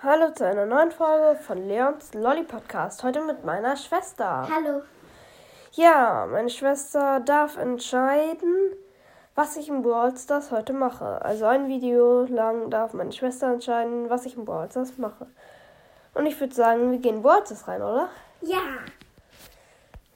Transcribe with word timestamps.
Hallo 0.00 0.30
zu 0.30 0.46
einer 0.46 0.64
neuen 0.64 0.92
Folge 0.92 1.36
von 1.40 1.66
Leons 1.66 2.14
Lolly 2.14 2.44
Podcast. 2.44 3.02
Heute 3.02 3.20
mit 3.20 3.44
meiner 3.44 3.76
Schwester. 3.76 4.48
Hallo. 4.48 4.82
Ja, 5.72 6.24
meine 6.30 6.50
Schwester 6.50 7.18
darf 7.18 7.56
entscheiden, 7.56 8.76
was 9.34 9.56
ich 9.56 9.68
im 9.68 9.82
Brawl 9.82 10.16
Stars 10.16 10.52
heute 10.52 10.72
mache. 10.72 11.20
Also 11.24 11.46
ein 11.46 11.66
Video 11.66 12.26
lang 12.26 12.70
darf 12.70 12.92
meine 12.92 13.10
Schwester 13.10 13.52
entscheiden, 13.52 14.08
was 14.08 14.24
ich 14.24 14.36
im 14.36 14.44
Brawl 14.44 14.70
Stars 14.70 14.98
mache. 14.98 15.26
Und 16.14 16.26
ich 16.26 16.38
würde 16.38 16.54
sagen, 16.54 16.92
wir 16.92 17.00
gehen 17.00 17.16
in 17.16 17.22
Brawl 17.22 17.44
Stars 17.44 17.66
rein, 17.66 17.82
oder? 17.82 18.08
Ja. 18.42 18.78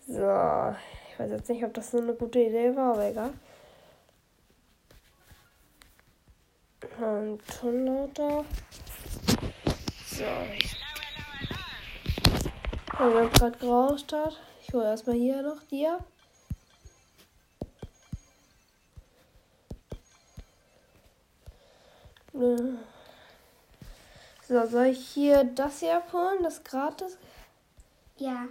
So, 0.07 0.77
ich 1.11 1.19
weiß 1.19 1.29
jetzt 1.33 1.49
nicht, 1.51 1.65
ob 1.65 1.75
das 1.75 1.91
so 1.91 1.99
eine 1.99 2.15
gute 2.15 2.39
Idee 2.39 2.77
war, 2.77 2.93
aber 2.93 3.07
egal. 3.07 3.33
Und 7.01 7.41
Ton 7.59 7.85
lauter. 7.85 8.45
So. 10.23 10.29
Oh, 13.01 13.11
wir 13.13 13.23
haben 13.23 13.33
gerade 13.33 13.59
hat. 14.13 14.41
Ich 14.63 14.73
hole 14.73 14.85
erstmal 14.85 15.17
hier 15.17 15.43
noch 15.43 15.61
die 15.69 15.85
ab. 15.89 16.05
Äh. 22.35 22.57
So, 24.47 24.67
soll 24.69 24.87
ich 24.87 25.09
hier 25.09 25.43
das 25.43 25.81
hier 25.81 25.97
abholen? 25.97 26.45
Das 26.45 26.63
gratis? 26.63 27.19
Ja. 28.19 28.47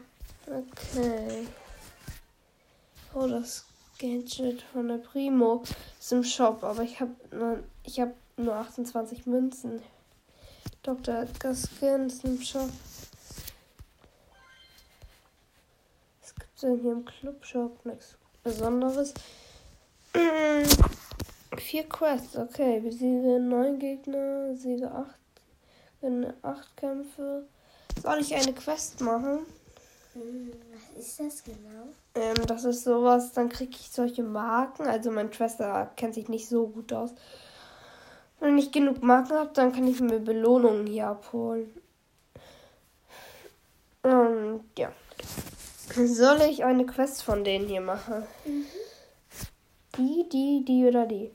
Okay. 0.47 1.47
Oh, 3.13 3.27
das 3.27 3.65
Gadget 3.97 4.61
von 4.73 4.89
der 4.89 4.97
Primo 4.97 5.63
ist 5.97 6.11
im 6.11 6.25
Shop, 6.25 6.65
aber 6.65 6.83
ich 6.83 6.99
habe 6.99 7.15
nur, 7.31 7.63
ich 7.85 8.01
habe 8.01 8.13
nur 8.35 8.55
28 8.55 9.25
Münzen. 9.25 9.81
Dr. 10.83 11.13
Edgar 11.13 11.53
Skin 11.53 12.07
ist 12.07 12.23
im 12.23 12.41
Shop. 12.41 12.69
Was 16.21 16.33
gibt's 16.35 16.61
denn 16.61 16.79
hier 16.79 16.91
im 16.93 17.05
Club-Shop? 17.05 17.85
Nichts 17.85 18.17
Besonderes. 18.43 19.13
Vier 21.57 21.83
Quests, 21.87 22.35
okay. 22.35 22.79
Besiege 22.79 23.39
neun 23.39 23.77
Gegner, 23.77 24.55
siege 24.55 24.91
acht, 24.91 25.19
gewinne 25.99 26.33
acht 26.41 26.75
Kämpfe. 26.77 27.45
Soll 28.01 28.19
ich 28.19 28.33
eine 28.33 28.53
Quest 28.53 29.01
machen? 29.01 29.45
Hm, 30.13 30.51
Was 30.73 31.05
ist 31.05 31.19
das 31.19 31.43
genau? 31.43 31.89
Ähm, 32.15 32.45
das 32.47 32.63
ist 32.65 32.83
sowas, 32.83 33.33
dann 33.33 33.49
kriege 33.49 33.75
ich 33.79 33.91
solche 33.91 34.23
Marken. 34.23 34.87
Also 34.87 35.11
meine 35.11 35.31
Schwester 35.31 35.91
kennt 35.95 36.15
sich 36.15 36.27
nicht 36.27 36.49
so 36.49 36.67
gut 36.67 36.91
aus. 36.91 37.11
Wenn 38.41 38.57
ich 38.57 38.71
genug 38.71 39.01
Marken 39.01 39.33
habe, 39.33 39.51
dann 39.53 39.71
kann 39.71 39.87
ich 39.87 40.01
mir 40.01 40.19
Belohnungen 40.19 40.87
hier 40.87 41.07
abholen. 41.07 41.69
Und 44.01 44.63
ja. 44.77 44.91
Soll 45.95 46.41
ich 46.49 46.63
eine 46.63 46.85
Quest 46.85 47.23
von 47.23 47.43
denen 47.43 47.67
hier 47.67 47.81
machen? 47.81 48.23
Die, 49.95 50.27
die, 50.27 50.65
die 50.65 50.85
oder 50.85 51.05
die? 51.05 51.31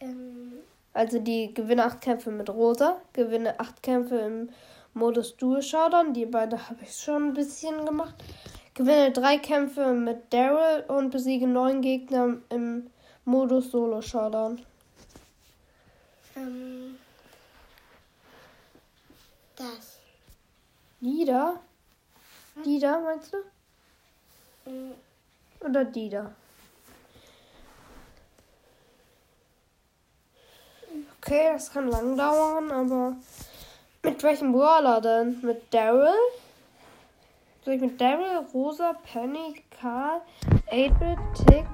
Ähm, 0.00 0.52
Also 0.92 1.18
die 1.20 1.54
gewinne 1.54 1.84
acht 1.84 2.00
Kämpfe 2.00 2.30
mit 2.30 2.50
Rosa, 2.50 3.00
gewinne 3.12 3.58
acht 3.58 3.82
Kämpfe 3.82 4.16
im 4.16 4.50
Modus 4.94 5.36
Dual 5.36 5.62
Showdown. 5.62 6.12
Die 6.12 6.26
beiden 6.26 6.68
habe 6.68 6.82
ich 6.82 6.94
schon 6.94 7.28
ein 7.28 7.34
bisschen 7.34 7.86
gemacht. 7.86 8.14
Gewinne 8.74 9.12
drei 9.12 9.38
Kämpfe 9.38 9.92
mit 9.92 10.32
Daryl 10.32 10.84
und 10.88 11.10
besiege 11.10 11.46
neun 11.46 11.80
Gegner 11.80 12.38
im 12.50 12.90
Modus 13.24 13.70
Solo 13.70 14.02
Showdown. 14.02 14.60
Ähm, 16.36 16.98
das. 19.56 19.98
Da? 21.26 21.60
Die 22.64 22.78
da, 22.78 23.00
meinst 23.00 23.32
du? 23.32 23.38
Hm, 24.64 24.92
Oder 25.60 25.84
die 25.84 26.08
da? 26.08 26.30
Okay, 31.18 31.50
das 31.52 31.72
kann 31.72 31.88
lang 31.88 32.16
dauern, 32.16 32.70
aber 32.70 33.16
mit 34.02 34.22
welchem 34.22 34.52
Brawler 34.52 35.00
denn? 35.00 35.40
Mit 35.42 35.72
Daryl? 35.72 36.12
Soll 37.64 37.74
ich 37.74 37.80
mit 37.80 38.00
Daryl, 38.00 38.44
Rosa, 38.52 38.94
Penny, 39.04 39.62
Karl, 39.80 40.20
8-Bit, 40.70 41.18
Tick, 41.46 41.64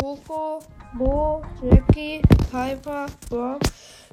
Coco, 0.00 0.60
Bo, 0.94 1.42
Jackie, 1.62 2.22
Piper, 2.50 3.06
Brock, 3.28 3.60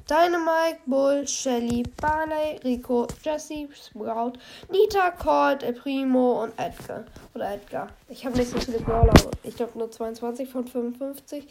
Dynamite, 0.08 0.80
Bull, 0.86 1.26
Shelly, 1.26 1.84
Barley, 2.00 2.58
Rico, 2.64 3.06
Jesse, 3.22 3.68
Sprout, 3.72 4.32
Nita, 4.70 5.10
Colt, 5.12 5.62
El 5.62 5.74
Primo 5.74 6.42
und 6.42 6.58
Edgar. 6.58 7.04
Oder 7.34 7.54
Edgar. 7.54 7.88
Ich 8.08 8.24
habe 8.24 8.36
nicht 8.36 8.50
so 8.50 8.58
viele 8.60 8.78
Brawler. 8.80 9.14
Ich 9.42 9.56
glaube 9.56 9.78
nur 9.78 9.90
22 9.90 10.48
von 10.48 10.66
55. 10.66 11.46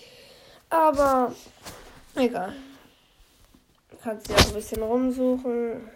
Aber 0.69 1.33
egal. 2.15 2.53
Du 3.89 3.97
kannst 3.97 4.29
ja 4.29 4.35
auch 4.35 4.47
ein 4.47 4.53
bisschen 4.53 4.83
rumsuchen. 4.83 5.89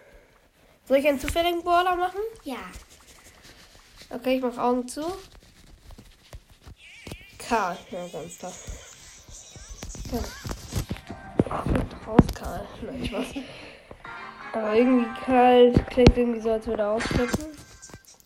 Soll 0.86 0.98
ich 0.98 1.08
einen 1.08 1.20
zufälligen 1.20 1.62
Brawler 1.62 1.96
machen? 1.96 2.20
ja. 2.44 2.58
Okay, 4.08 4.36
ich 4.36 4.42
mache 4.42 4.62
Augen 4.62 4.86
zu. 4.86 5.02
Karl. 7.38 7.76
Ja, 7.90 8.06
ganz 8.06 8.38
toll. 8.38 8.52
Ja. 10.12 10.55
Raus, 12.06 12.24
Karl. 12.34 12.66
Nein, 12.82 13.04
Spaß. 13.04 13.26
Aber 14.52 14.74
irgendwie 14.74 15.08
Karl 15.24 15.72
klingt 15.90 16.16
irgendwie 16.16 16.40
so, 16.40 16.52
als 16.52 16.66
würde 16.66 16.82
er 16.82 16.90
ausflippen. 16.90 17.46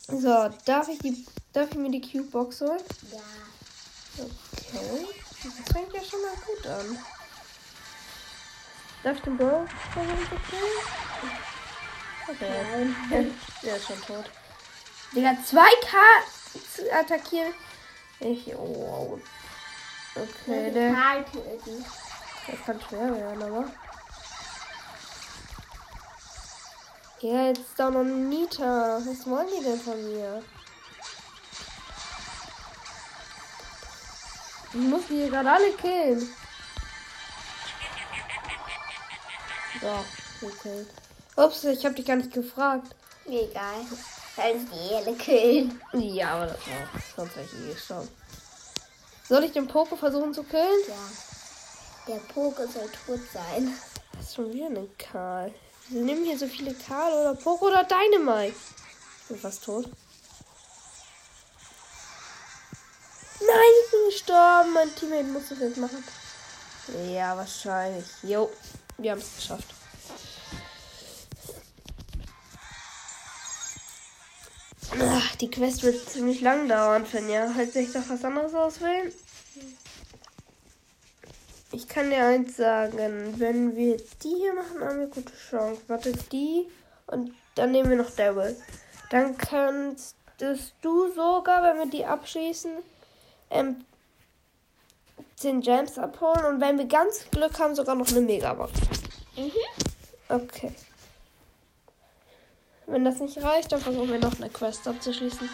So, 0.09 0.49
darf 0.65 0.89
ich, 0.89 0.99
die, 0.99 1.25
darf 1.53 1.71
ich 1.71 1.77
mir 1.77 1.91
die 1.91 2.01
Cube-Box 2.01 2.61
holen? 2.61 2.81
Ja. 3.13 4.25
Okay. 4.25 5.07
Das 5.43 5.73
fängt 5.73 5.93
ja 5.95 6.03
schon 6.03 6.21
mal 6.21 6.35
gut 6.47 6.67
an. 6.67 6.99
Darf 9.03 9.17
ich 9.17 9.23
den 9.23 9.37
Bro? 9.39 9.67
Okay. 12.29 12.95
Der 13.63 13.77
ist 13.77 13.87
schon 13.87 14.01
tot. 14.03 14.31
Digga, 15.15 15.31
2K 15.31 15.97
zu 16.75 16.93
attackieren. 16.93 17.53
Ich, 18.21 18.55
oh. 18.55 19.19
Okay, 20.15 20.71
der. 20.73 20.93
Das 22.51 22.65
kann 22.65 22.81
schwer 22.81 23.15
werden, 23.17 23.43
aber. 23.43 23.65
Ja, 27.21 27.47
jetzt 27.47 27.61
ist 27.61 27.79
da 27.79 27.91
noch 27.91 28.03
Nita. 28.03 28.99
Was 29.05 29.27
wollen 29.27 29.49
die 29.59 29.63
denn 29.63 29.81
von 29.81 30.05
mir? 30.05 30.43
Ich 34.73 34.81
muss 34.81 35.03
die 35.09 35.15
hier 35.17 35.31
gerade 35.31 35.51
alle 35.51 35.73
killen. 35.73 36.21
So, 39.81 40.47
okay. 40.47 40.87
Ups, 41.37 41.65
ich 41.65 41.85
hab 41.85 41.97
dich 41.97 42.07
gar 42.07 42.17
nicht 42.17 42.33
gefragt. 42.33 42.95
Egal. 43.27 43.85
Kannst 44.37 44.73
die 44.73 44.95
alle 44.95 45.15
killen. 45.17 45.81
Ja, 45.93 46.35
aber 46.35 46.47
das 46.47 46.67
war 46.67 46.89
sonst 47.17 47.37
wäre 47.37 47.47
ich 47.47 47.53
eh 47.53 47.73
gestorben. 47.75 48.09
Soll 49.29 49.45
ich 49.45 49.53
den 49.53 49.67
Poco 49.67 49.97
versuchen 49.97 50.33
zu 50.33 50.43
killen? 50.43 50.81
Ja. 50.89 51.40
Der 52.11 52.17
Poke 52.17 52.67
soll 52.67 52.91
tot 53.07 53.21
sein. 53.33 53.73
Das 54.15 54.27
ist 54.27 54.35
schon 54.35 54.53
wieder 54.53 54.67
ein 54.67 54.91
Karl. 54.99 55.55
Wir 55.91 56.03
nehmen 56.03 56.25
hier 56.25 56.37
so 56.37 56.49
viele 56.49 56.75
Karl 56.75 57.13
oder 57.13 57.37
Poco 57.37 57.69
oder 57.69 57.85
Dynamite. 57.85 58.57
Ich 59.23 59.29
bin 59.29 59.39
fast 59.39 59.63
tot. 59.63 59.85
Nein, 63.39 63.71
ich 63.85 63.91
bin 63.93 64.01
gestorben. 64.07 64.73
Mein 64.73 64.93
Teammate 64.97 65.23
muss 65.23 65.51
das 65.51 65.61
jetzt 65.61 65.77
machen. 65.77 66.03
Ja, 67.15 67.37
wahrscheinlich. 67.37 68.07
Jo, 68.25 68.51
wir 68.99 69.13
haben 69.13 69.21
es 69.21 69.37
geschafft. 69.37 69.73
Ach, 75.01 75.37
die 75.37 75.49
Quest 75.49 75.85
wird 75.85 76.11
ziemlich 76.11 76.41
lang 76.41 76.69
dauern, 76.69 77.07
Finja. 77.07 77.55
Halt 77.55 77.73
sich 77.73 77.93
doch 77.93 78.09
was 78.09 78.25
anderes 78.25 78.53
auswählen. 78.53 79.13
Ich 81.73 81.87
kann 81.87 82.11
dir 82.11 82.25
eins 82.25 82.57
sagen, 82.57 83.35
wenn 83.39 83.77
wir 83.77 83.97
die 84.23 84.35
hier 84.35 84.55
machen, 84.55 84.81
haben 84.81 84.99
wir 84.99 85.07
gute 85.07 85.33
Chance. 85.51 85.81
Warte, 85.87 86.13
die 86.33 86.67
und 87.07 87.33
dann 87.55 87.71
nehmen 87.71 87.91
wir 87.91 87.97
noch 87.97 88.11
Daryl. 88.11 88.57
Dann 89.11 89.37
kannst 89.37 90.17
du 90.39 91.13
sogar, 91.13 91.63
wenn 91.63 91.79
wir 91.79 91.87
die 91.87 92.05
abschließen, 92.05 92.73
ähm, 93.51 93.85
10 95.37 95.61
Gems 95.61 95.99
abholen 95.99 96.45
und 96.45 96.61
wenn 96.61 96.79
wir 96.79 96.87
ganz 96.87 97.25
Glück 97.31 97.59
haben, 97.59 97.75
sogar 97.75 97.95
noch 97.95 98.09
eine 98.09 98.21
Megabox. 98.21 98.73
Mhm. 99.37 99.53
Okay. 100.29 100.73
Wenn 102.87 103.05
das 103.05 103.21
nicht 103.21 103.41
reicht, 103.43 103.71
dann 103.71 103.81
versuchen 103.81 104.11
wir 104.11 104.19
noch 104.19 104.37
eine 104.37 104.51
Quest 104.51 104.87
abzuschließen. 104.89 105.49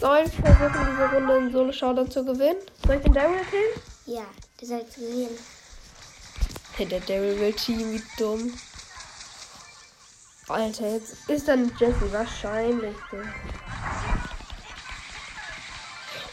Soll 0.00 0.24
ich 0.26 0.32
versuchen, 0.32 0.86
diese 0.90 1.10
Runde 1.14 1.36
in 1.38 1.52
Solo-Showdown 1.52 2.10
zu 2.10 2.24
gewinnen? 2.24 2.58
Soll 2.86 2.96
ich 2.96 3.02
den 3.02 3.14
Daryl 3.14 3.40
killen? 3.50 3.93
Ja, 4.06 4.26
der 4.60 4.68
soll 4.68 4.86
zu 4.88 5.00
gewinnen. 5.00 5.38
Hey, 6.76 6.86
der 6.86 7.00
Daryl 7.00 7.40
will 7.40 7.52
Team, 7.54 7.92
wie 7.92 8.02
dumm. 8.18 8.52
Alter, 10.48 10.88
jetzt 10.88 11.28
ist 11.28 11.48
dann 11.48 11.74
Jesse 11.78 12.12
wahrscheinlich. 12.12 12.96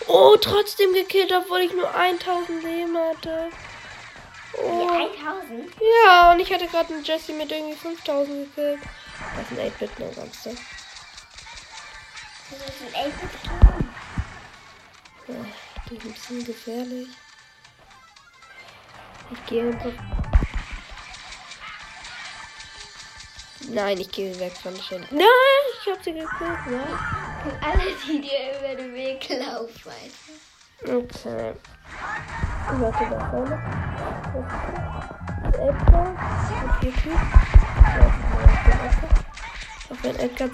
Oh, 0.07 0.35
trotzdem 0.35 0.91
gekillt, 0.93 1.31
obwohl 1.31 1.61
ich 1.61 1.71
nur 1.71 1.93
1000 1.95 2.61
Leben 2.63 2.97
hatte. 2.97 3.49
Oh. 4.57 4.81
Die 4.81 4.89
1000? 5.25 5.73
Ja, 6.05 6.33
und 6.33 6.41
ich 6.41 6.51
hatte 6.51 6.67
gerade 6.67 6.93
einen 6.93 7.05
Jesse 7.05 7.31
mit 7.31 7.49
irgendwie 7.51 7.77
5000 7.77 8.53
gekillt. 8.53 8.81
Das 9.37 9.49
ist 9.49 9.59
ein 9.59 9.71
8-Bit, 9.71 9.99
ne, 9.99 10.11
sonst. 10.13 10.45
Das 10.45 10.53
ist 10.53 10.59
ein 12.93 13.13
8 13.13 13.21
gekommen. 13.21 13.95
Ja, 15.27 15.45
die 15.89 15.95
ist 15.95 16.03
ein 16.03 16.13
bisschen 16.13 16.45
gefährlich. 16.45 17.07
Ich 19.31 19.45
gehe 19.45 19.67
einfach. 19.67 19.93
Nein, 23.69 23.99
ich 23.99 24.11
gehe 24.11 24.37
weg 24.39 24.53
von 24.57 24.73
der 24.73 24.81
Stelle. 24.81 25.07
Nein, 25.11 25.25
ich 25.81 25.91
hab 25.91 26.03
sie 26.03 26.11
gekillt. 26.11 26.31
Ja. 26.39 26.83
Und 27.45 27.63
alle, 27.63 27.95
die 28.05 28.21
dir 28.21 28.59
über 28.59 28.75
den 28.75 28.93
Weg 28.93 29.29
laufen. 29.29 29.91
Alter. 30.81 30.97
Okay. 30.97 31.53
Warte, 32.73 33.05
da 33.09 33.29
vorne. 33.29 33.57
Edgar. 35.53 36.07
Vier 36.79 36.91
Cubes. 36.91 37.21
Auf 39.89 40.03
ein 40.03 40.15
Edgar. 40.19 40.49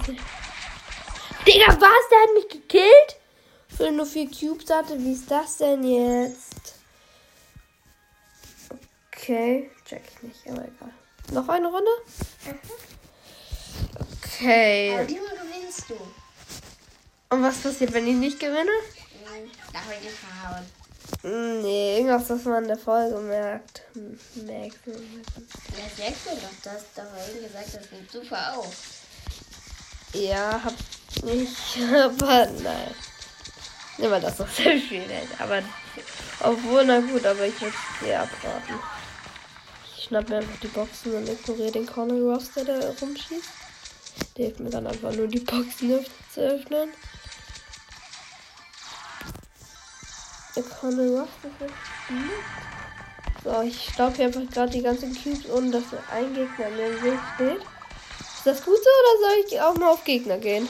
Digga, 1.46 1.66
was? 1.66 2.08
Der 2.10 2.20
hat 2.22 2.34
mich 2.34 2.48
gekillt? 2.48 3.16
Er 3.78 3.92
nur 3.92 4.06
vier 4.06 4.28
Cubes 4.30 4.70
hatte. 4.70 4.98
Wie 4.98 5.12
ist 5.12 5.30
das 5.30 5.56
denn 5.58 5.82
jetzt? 5.82 6.77
Okay. 9.20 9.70
Check 9.84 10.02
ich 10.16 10.22
nicht, 10.22 10.40
aber 10.48 10.62
egal. 10.62 10.92
Noch 11.32 11.48
eine 11.48 11.66
Runde? 11.66 11.90
Aber 12.46 12.56
Okay. 14.34 15.06
diesmal 15.06 15.36
gewinnst 15.36 15.84
du. 15.88 15.94
Und 17.30 17.42
was 17.42 17.58
passiert, 17.58 17.92
wenn 17.92 18.06
ich 18.06 18.14
nicht 18.14 18.38
gewinne? 18.40 18.70
Hm, 18.70 19.50
Darf 19.72 19.82
ich 19.92 20.08
dich 20.08 20.18
verhauen. 20.18 20.64
Nee, 21.62 21.96
irgendwas, 21.98 22.30
was 22.30 22.44
man 22.44 22.62
in 22.62 22.68
der 22.68 22.78
Folge 22.78 23.16
merkt. 23.18 23.82
Merkt. 24.34 24.78
Das 24.86 25.98
merkst 25.98 26.26
du 26.26 26.30
doch. 26.30 26.62
Du 26.62 26.70
hast 26.70 26.86
doch 26.96 27.04
vorhin 27.04 27.42
gesagt, 27.42 27.74
das 27.74 27.90
nimmt 27.90 28.10
super 28.10 28.56
auf. 28.56 28.74
Ja, 30.14 30.60
hab 30.64 30.74
ich, 31.26 31.82
aber 31.94 32.46
nein. 32.62 32.94
Nimm 33.98 34.10
mal 34.10 34.20
das 34.20 34.38
noch 34.38 34.48
sehr 34.48 34.78
viel. 34.78 35.04
Aber, 35.38 35.60
obwohl, 36.40 36.84
na 36.84 37.00
gut, 37.00 37.26
aber 37.26 37.46
ich 37.46 37.60
würde 37.60 37.74
dir 38.00 38.20
abraten. 38.20 38.78
Ich 39.98 40.04
schnapp 40.04 40.28
mir 40.28 40.36
einfach 40.36 40.60
die 40.60 40.68
Boxen 40.68 41.12
und 41.12 41.28
ignoriere 41.28 41.72
den 41.72 41.84
Corner 41.86 42.14
Ross, 42.14 42.52
der 42.54 42.64
da 42.64 42.90
rumschießt. 43.00 43.48
Der 44.36 44.44
hilft 44.46 44.60
mir 44.60 44.70
dann 44.70 44.86
einfach 44.86 45.12
nur 45.12 45.26
die 45.26 45.40
Boxen 45.40 46.06
zu 46.32 46.40
öffnen. 46.40 46.90
Der 50.54 50.62
Corner 50.62 51.20
Ross 51.20 51.28
ist 51.42 51.58
gut. 51.58 51.72
So, 53.42 53.62
ich 53.62 53.88
staub 53.92 54.14
hier 54.14 54.26
einfach 54.26 54.48
gerade 54.52 54.70
die 54.70 54.82
ganzen 54.82 55.12
Cubes, 55.20 55.50
ohne 55.50 55.72
dass 55.72 55.84
ein 56.12 56.32
Gegner 56.32 56.70
mir 56.70 56.86
im 56.86 57.02
Weg 57.02 57.18
steht. 57.34 57.60
Ist 57.60 58.46
das 58.46 58.64
gut 58.64 58.76
so 58.76 58.90
oder 59.00 59.20
soll 59.20 59.44
ich 59.46 59.60
auch 59.60 59.74
mal 59.74 59.90
auf 59.90 60.04
Gegner 60.04 60.38
gehen? 60.38 60.68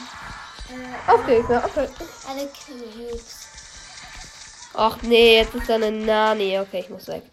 Äh, 0.69 1.11
Auf 1.11 1.23
Gegner, 1.27 1.63
okay. 1.65 1.87
alle 2.27 2.47
Cubes. 2.47 3.47
Ach 4.73 4.97
nee, 5.03 5.37
jetzt 5.37 5.53
ist 5.53 5.69
da 5.69 5.75
eine 5.75 5.91
Nani. 5.91 6.59
Okay, 6.59 6.79
ich 6.79 6.89
muss 6.89 7.07
weg. 7.07 7.23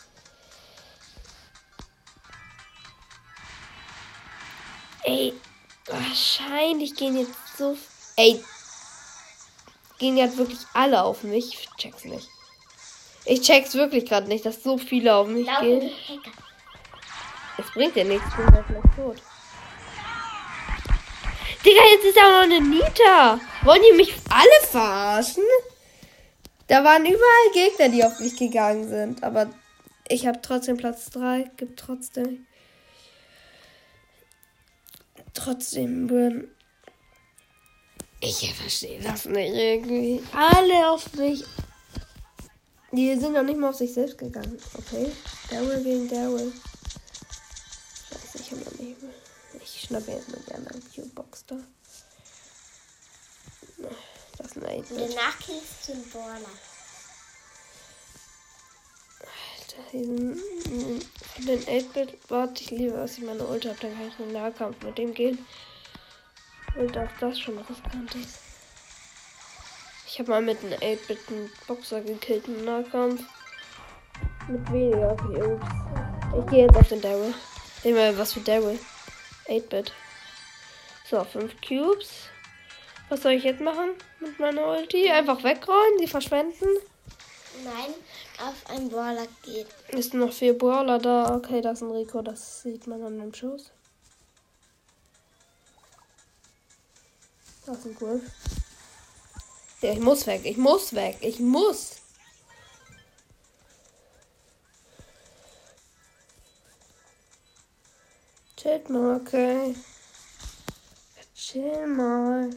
Ey, 5.07 5.33
wahrscheinlich 5.87 6.97
gehen 6.97 7.17
jetzt 7.17 7.57
so. 7.57 7.79
Ey, 8.17 8.43
gehen 9.99 10.17
jetzt 10.17 10.37
wirklich 10.37 10.59
alle 10.75 11.03
auf 11.03 11.23
mich. 11.23 11.55
Ich 11.55 11.69
check's 11.79 12.05
nicht. 12.05 12.29
Ich 13.25 13.41
check's 13.41 13.75
wirklich 13.75 14.07
gerade 14.07 14.27
nicht, 14.27 14.45
dass 14.45 14.63
so 14.63 14.79
viele 14.79 15.15
auf 15.15 15.29
mich 15.29 15.47
Laufen 15.47 15.81
gehen. 15.81 15.91
Es 17.59 17.71
bringt 17.73 17.97
ja 17.97 18.05
nichts, 18.05 18.27
ich 18.29 18.37
bin 18.37 18.47
gleich 18.47 18.67
gleich 18.67 18.97
tot. 18.97 19.17
Digga, 21.65 21.83
jetzt 21.93 22.05
ist 22.05 22.17
da 22.17 22.23
auch 22.23 22.31
noch 22.31 22.43
eine 22.43 22.61
Nita. 22.61 23.41
Wollen 23.63 23.83
die 23.91 23.97
mich 23.97 24.13
alle 24.29 24.69
verarschen? 24.71 25.45
Da 26.67 26.83
waren 26.83 27.05
überall 27.05 27.53
Gegner, 27.53 27.89
die 27.89 28.05
auf 28.05 28.19
mich 28.19 28.37
gegangen 28.37 28.89
sind. 28.89 29.23
Aber 29.23 29.51
ich 30.09 30.27
habe 30.27 30.41
trotzdem 30.43 30.77
Platz 30.77 31.11
3. 31.11 31.51
Gibt 31.57 31.79
trotzdem. 31.79 32.47
Trotzdem. 35.37 36.09
ähm, 36.11 36.49
Ich 38.21 38.53
verstehe 38.55 39.01
das 39.03 39.27
nicht 39.27 39.55
irgendwie. 39.55 40.23
Alle 40.33 40.91
auf 40.91 41.13
mich. 41.15 41.45
Die 42.93 43.15
sind 43.19 43.33
noch 43.35 43.43
nicht 43.43 43.59
mal 43.59 43.69
auf 43.71 43.77
sich 43.77 43.93
selbst 43.93 44.17
gegangen. 44.19 44.59
Okay. 44.75 45.13
Daryl 45.51 45.83
gegen 45.85 46.09
Daryl. 46.09 46.53
Scheiße, 48.11 48.39
ich 48.39 48.51
habe 48.53 48.63
noch 48.63 48.73
nicht 48.79 49.03
mehr. 49.03 49.13
Ich 49.63 49.83
schnappe 49.83 50.13
jetzt 50.13 50.29
mal 50.31 50.41
die 50.49 50.55
andere 50.55 50.79
Q-Box 50.95 51.45
da. 51.47 51.57
Das 54.39 54.47
ist 54.49 54.57
ein 54.57 54.65
8 54.83 54.91
Und 54.93 55.01
danach 55.11 55.39
kriegst 55.39 55.89
du 55.89 55.93
einen 55.93 56.11
Baller. 56.11 56.76
Diesen, 59.93 60.37
für 60.37 61.43
den 61.43 61.61
8-Bit 61.63 62.19
warte 62.29 62.63
ich 62.63 62.71
lieber, 62.71 62.99
dass 62.99 63.19
ich 63.19 63.25
meine 63.25 63.45
Ulti 63.45 63.69
habe, 63.69 63.79
dann 63.81 63.95
kann 63.97 64.09
ich 64.09 64.19
in 64.19 64.27
den 64.27 64.33
Nahkampf 64.35 64.83
mit 64.83 64.99
dem 64.99 65.15
gehen. 65.15 65.45
Und 66.77 66.97
auch 66.97 67.09
das 67.21 67.39
schon 67.39 67.59
riskant 67.59 68.15
ist. 68.15 68.41
Ich 70.07 70.19
habe 70.19 70.31
mal 70.31 70.43
mit 70.43 70.59
einem 70.65 70.79
8-Bit 70.79 71.19
einen 71.29 71.51
Boxer 71.67 72.01
gekillt 72.01 72.49
im 72.49 72.65
Nahkampf. 72.65 73.23
Mit 74.49 74.73
weniger, 74.73 75.13
ups. 75.13 75.67
Ich 76.39 76.51
gehe 76.51 76.67
jetzt 76.67 76.77
auf 76.77 76.89
den 76.89 77.01
Daryl. 77.01 77.35
Immer 77.85 78.17
was 78.17 78.33
für 78.33 78.41
Daryl. 78.41 78.79
8-Bit. 79.49 79.93
So, 81.09 81.23
5 81.23 81.55
Cubes. 81.61 82.29
Was 83.09 83.23
soll 83.23 83.33
ich 83.33 83.45
jetzt 83.45 83.61
machen 83.61 83.91
mit 84.21 84.39
meiner 84.39 84.67
Ulti? 84.67 85.09
Einfach 85.11 85.43
wegrollen, 85.45 85.99
sie 85.99 86.09
verschwenden. 86.09 86.67
Nein, 87.65 87.95
auf 88.39 88.71
einen 88.71 88.91
Baller 88.91 89.27
geht. 89.43 89.67
Ist 89.89 90.15
noch 90.15 90.33
vier 90.33 90.57
Brawler 90.57 90.99
da. 90.99 91.35
Okay, 91.35 91.61
das 91.61 91.79
ist 91.79 91.83
ein 91.83 91.91
Rico, 91.91 92.23
das 92.23 92.63
sieht 92.63 92.87
man 92.87 93.03
an 93.03 93.19
dem 93.19 93.35
Schuss. 93.35 93.71
Das 97.65 97.79
ist 97.79 97.87
ein 97.87 98.01
Wolf. 98.01 98.23
Ja, 99.83 99.93
ich 99.93 100.01
muss 100.01 100.27
weg, 100.27 100.43
ich 100.45 100.57
muss 100.57 100.95
weg, 100.95 101.19
ich 101.21 101.41
muss. 101.41 101.97
Chillt 108.57 108.91
mal, 108.91 109.21
okay. 109.21 109.77
Chill 111.35 111.87
mal. 111.87 112.51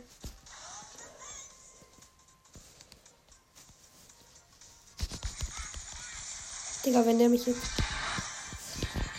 Digga, 6.85 7.05
wenn 7.05 7.19
der 7.19 7.29
mich 7.29 7.45
jetzt. 7.45 7.61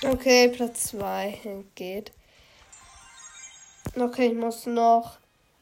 Okay, 0.02 0.48
Platz 0.48 0.84
2 0.88 1.64
geht. 1.74 2.12
Okay, 3.94 4.28
ich 4.28 4.34
muss 4.34 4.66
noch 4.66 5.18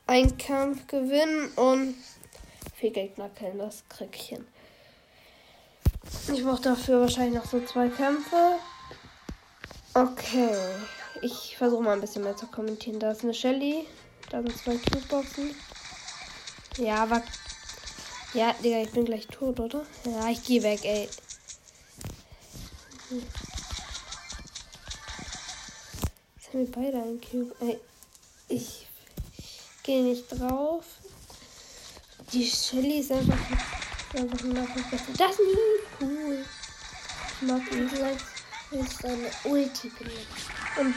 einen 0.07 0.37
Kampf 0.39 0.87
gewinnen 0.87 1.51
und 1.57 1.97
vier 2.77 2.91
Gegner 2.91 3.29
killen. 3.31 3.59
Das 3.59 3.83
krieg 3.89 4.11
ich 4.15 4.29
hin. 4.29 4.47
Ich 6.33 6.45
brauche 6.45 6.63
dafür 6.63 7.01
wahrscheinlich 7.01 7.35
noch 7.35 7.51
so 7.51 7.61
zwei 7.65 7.89
Kämpfe. 7.89 8.59
Okay. 9.95 10.55
Ich 11.23 11.57
versuche 11.57 11.83
mal 11.83 11.95
ein 11.95 12.01
bisschen 12.01 12.23
mehr 12.23 12.37
zu 12.37 12.47
kommentieren. 12.47 13.01
Da 13.01 13.11
ist 13.11 13.25
eine 13.25 13.35
Shelly. 13.35 13.87
Da 14.31 14.43
sind 14.43 14.57
zwei 14.57 14.77
Cubeboxen. 14.77 15.55
Ja, 16.77 17.03
aber. 17.03 17.23
Ja, 18.35 18.55
Digga, 18.63 18.83
ich 18.83 18.93
bin 18.93 19.05
gleich 19.05 19.27
tot, 19.27 19.59
oder? 19.59 19.85
Ja, 20.05 20.29
ich 20.29 20.45
gehe 20.45 20.63
weg, 20.63 20.85
ey. 20.85 21.09
Jetzt 23.11 23.25
haben 26.49 26.67
wir 26.67 26.71
beide 26.71 26.99
einen 26.99 27.21
Cube. 27.21 27.55
Ey, 27.61 27.81
ich 28.49 28.87
gehe 29.83 30.03
nicht 30.03 30.25
drauf. 30.31 30.85
Die 32.33 32.45
Shelly 32.47 32.99
ist 33.01 33.11
einfach, 33.11 33.39
einfach 34.15 34.45
ein 34.45 34.55
besser. 34.91 35.13
Das 35.17 35.31
ist 35.31 35.39
nie 35.39 35.81
cool. 36.03 36.45
Ich 37.41 37.49
mag 37.49 37.73
ihn. 37.73 37.91
Willst 38.71 39.03
du 39.03 39.09
eine 39.09 39.31
Ulti 39.45 39.89
benutzen. 39.89 40.27
Und 40.79 40.95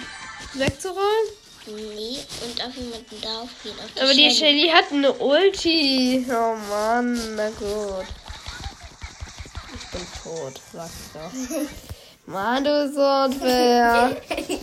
wegzurollen? 0.60 1.30
Nee, 1.68 2.18
und 2.44 2.62
auf 2.62 2.76
jemanden 2.76 3.22
drauf 3.22 3.50
gehen. 3.64 3.80
Auf 3.80 3.94
die 3.96 4.02
Aber 4.02 4.14
die 4.14 4.32
Shelly. 4.32 4.36
Shelly 4.36 4.70
hat 4.70 4.92
eine 4.92 5.14
Ulti. 5.14 6.26
Oh 6.30 6.56
Mann, 6.70 7.36
na 7.38 7.50
gut. 7.52 8.06
Ich 9.74 9.88
bin 9.92 10.08
tot, 10.22 10.60
sag 10.74 10.90
ich 10.90 11.14
doch. 11.14 11.60
Mann, 12.32 12.64
du 12.64 12.84
bist 12.84 12.96
so 12.96 13.02
unfair. 13.02 14.18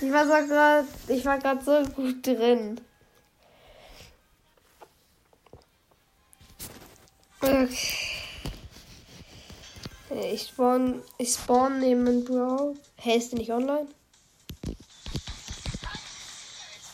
Ich 0.00 0.12
war 0.12 0.24
so 0.24 0.46
grad, 0.48 0.84
ich 1.08 1.24
war 1.24 1.38
gerade 1.38 1.64
so 1.64 1.90
gut 1.90 2.24
drin. 2.24 2.80
Okay. 7.40 7.68
Ich 10.32 10.42
spawn, 10.42 11.02
ich 11.18 11.32
spawn 11.32 11.80
neben 11.80 12.24
Brawl. 12.24 12.76
Hey, 12.94 13.18
ist 13.18 13.32
der 13.32 13.40
nicht 13.40 13.50
online? 13.50 13.88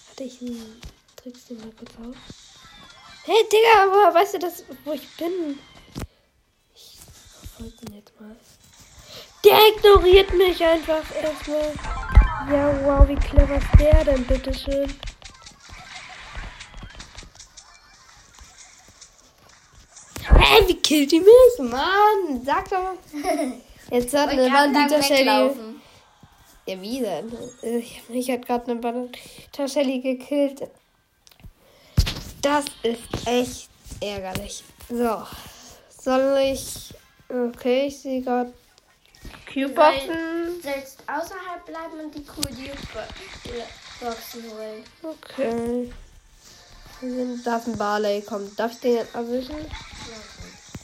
Hatte 0.08 0.24
ich 0.24 0.40
einen 0.40 0.80
Tricks 1.16 1.44
den 1.44 1.58
mal 1.58 1.72
kurz 1.72 1.90
auf? 2.00 2.16
Hey, 3.24 3.44
Digga, 3.52 3.92
woher 3.92 4.14
weißt 4.14 4.34
du 4.34 4.38
das, 4.38 4.64
wo 4.84 4.92
ich 4.92 5.14
bin? 5.18 5.58
Ich 6.74 6.98
verfolge 6.98 7.76
ihn 7.86 7.96
jetzt 7.96 8.18
mal. 8.18 8.34
Der 9.44 9.58
ignoriert 9.76 10.32
mich 10.32 10.64
einfach 10.64 11.04
erstmal. 11.22 11.72
Ja, 12.50 12.72
wow, 12.82 13.06
wie 13.06 13.14
clever 13.14 13.56
ist 13.56 13.66
der 13.78 14.04
denn, 14.04 14.24
bitteschön? 14.24 14.90
Hä, 20.22 20.66
wie 20.66 20.76
killt 20.76 21.12
die 21.12 21.20
mich? 21.20 21.70
Mann, 21.70 22.42
sag 22.42 22.70
doch. 22.70 22.94
Jetzt 23.90 24.14
hat 24.14 24.30
eine 24.30 24.48
Bandita 24.48 25.02
Shelly. 25.02 25.50
Ja, 26.66 26.80
wie 26.80 27.00
denn? 27.00 27.32
Ich, 27.62 28.02
mich 28.08 28.30
hat 28.30 28.46
gerade 28.46 28.70
eine 28.70 28.80
Bandita 28.80 29.68
Shelly 29.68 30.00
gekillt. 30.00 30.62
Das 32.40 32.64
ist 32.82 33.26
echt 33.26 33.68
ärgerlich. 34.00 34.64
So. 34.88 35.22
Soll 36.00 36.38
ich. 36.42 36.94
Okay, 37.28 37.86
ich 37.88 37.98
sehe 38.00 38.22
gerade 38.22 38.52
Q-Boxen. 39.54 40.60
Sollst 40.62 40.98
außerhalb 41.06 41.64
bleiben 41.64 42.00
und 42.02 42.14
die 42.14 42.24
Q-Boxen 42.24 42.52
holen. 44.50 44.84
Okay. 45.02 45.92
Da 47.44 47.56
ist 47.58 47.68
ein 47.68 47.78
Barley. 47.78 48.22
Kommt. 48.22 48.58
Darf 48.58 48.72
ich 48.72 48.80
den 48.80 48.94
jetzt 48.96 49.14
erwischen? 49.14 49.54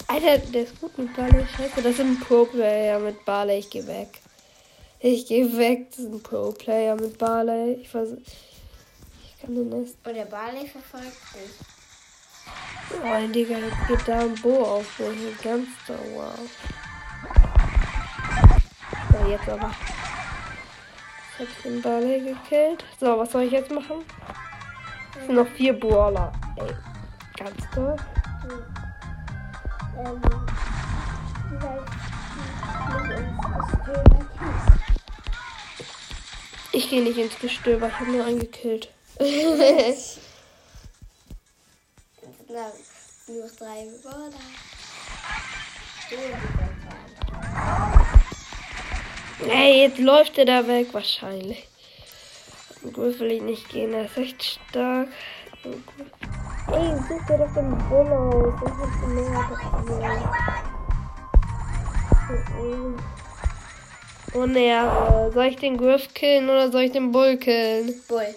Alter, 0.06 0.38
der 0.38 0.62
ist 0.62 0.80
gut 0.80 0.96
mit 0.98 1.14
Barley. 1.16 1.44
Scheiße, 1.56 1.82
das 1.82 1.94
ist 1.94 2.00
ein 2.00 2.20
Pro-Player 2.20 2.98
mit 3.00 3.24
Barley. 3.24 3.58
Ich 3.58 3.70
geh 3.70 3.86
weg. 3.86 4.20
Ich 5.00 5.26
geh 5.26 5.56
weg. 5.56 5.90
Das 5.90 6.00
ist 6.00 6.12
ein 6.12 6.22
Pro-Player 6.22 6.94
mit 6.94 7.18
Barley. 7.18 7.80
Ich 7.82 7.92
weiß. 7.92 8.10
Ich 8.14 9.40
kann 9.40 9.54
den 9.54 9.68
nicht. 9.68 9.96
Und 10.04 10.14
der 10.14 10.26
Barley 10.26 10.68
verfolgt 10.68 11.16
dich. 11.34 11.50
Oh, 12.92 13.26
Digga, 13.28 13.58
jetzt 13.58 13.86
geht 13.88 14.06
da 14.06 14.20
ein 14.20 14.34
Bo 14.34 14.62
auf. 14.62 15.00
Ganz 15.42 15.68
da. 15.86 15.94
Wow. 16.14 16.38
Ja, 19.12 19.26
jetzt 19.28 19.48
aber. 19.48 19.70
Jetzt 19.70 21.38
hab 21.38 21.46
ich 21.48 21.62
den 21.62 21.82
Barley 21.82 22.20
gekillt. 22.20 22.84
So, 22.98 23.18
was 23.18 23.30
soll 23.32 23.42
ich 23.42 23.52
jetzt 23.52 23.70
machen? 23.70 24.04
Es 25.18 25.26
sind 25.26 25.34
noch 25.36 25.48
vier 25.48 25.78
Brawler. 25.78 26.32
Ey, 26.56 26.74
ganz 27.36 27.56
toll. 27.74 27.96
Ähm, 29.98 30.20
Ich 36.72 36.88
gehe 36.88 37.02
nicht 37.02 37.18
ins 37.18 37.36
Gestöber, 37.38 37.88
ich 37.88 37.94
habe 37.98 38.10
nur 38.12 38.24
einen 38.24 38.38
gekillt. 38.38 38.88
Na, 39.18 39.26
nur 43.28 43.48
drei 43.58 43.86
Bewohner. 43.86 44.38
Ey, 49.48 49.82
jetzt 49.82 49.98
läuft 49.98 50.36
er 50.38 50.44
da 50.44 50.66
weg, 50.66 50.88
wahrscheinlich. 50.92 51.66
Gut 52.82 53.18
will 53.20 53.32
ich 53.32 53.42
nicht 53.42 53.68
gehen, 53.68 53.94
er 53.94 54.04
ist 54.04 54.16
echt 54.16 54.42
stark. 54.42 55.08
Ey, 55.64 56.94
such 57.08 57.26
dir 57.26 57.38
doch 57.38 57.54
den 57.54 57.76
Bull 57.88 58.06
aus. 58.06 58.54
Das 58.62 58.72
ist 58.72 59.06
mehr 59.08 59.42
passiert. 59.48 60.30
Oh 64.32 64.46
ne, 64.46 64.68
äh, 64.68 65.32
soll 65.32 65.46
ich 65.46 65.56
den 65.56 65.76
Griff 65.76 66.14
killen 66.14 66.48
oder 66.48 66.70
soll 66.70 66.82
ich 66.82 66.92
den 66.92 67.10
Bull 67.10 67.36
killen? 67.36 68.00
Bull. 68.08 68.34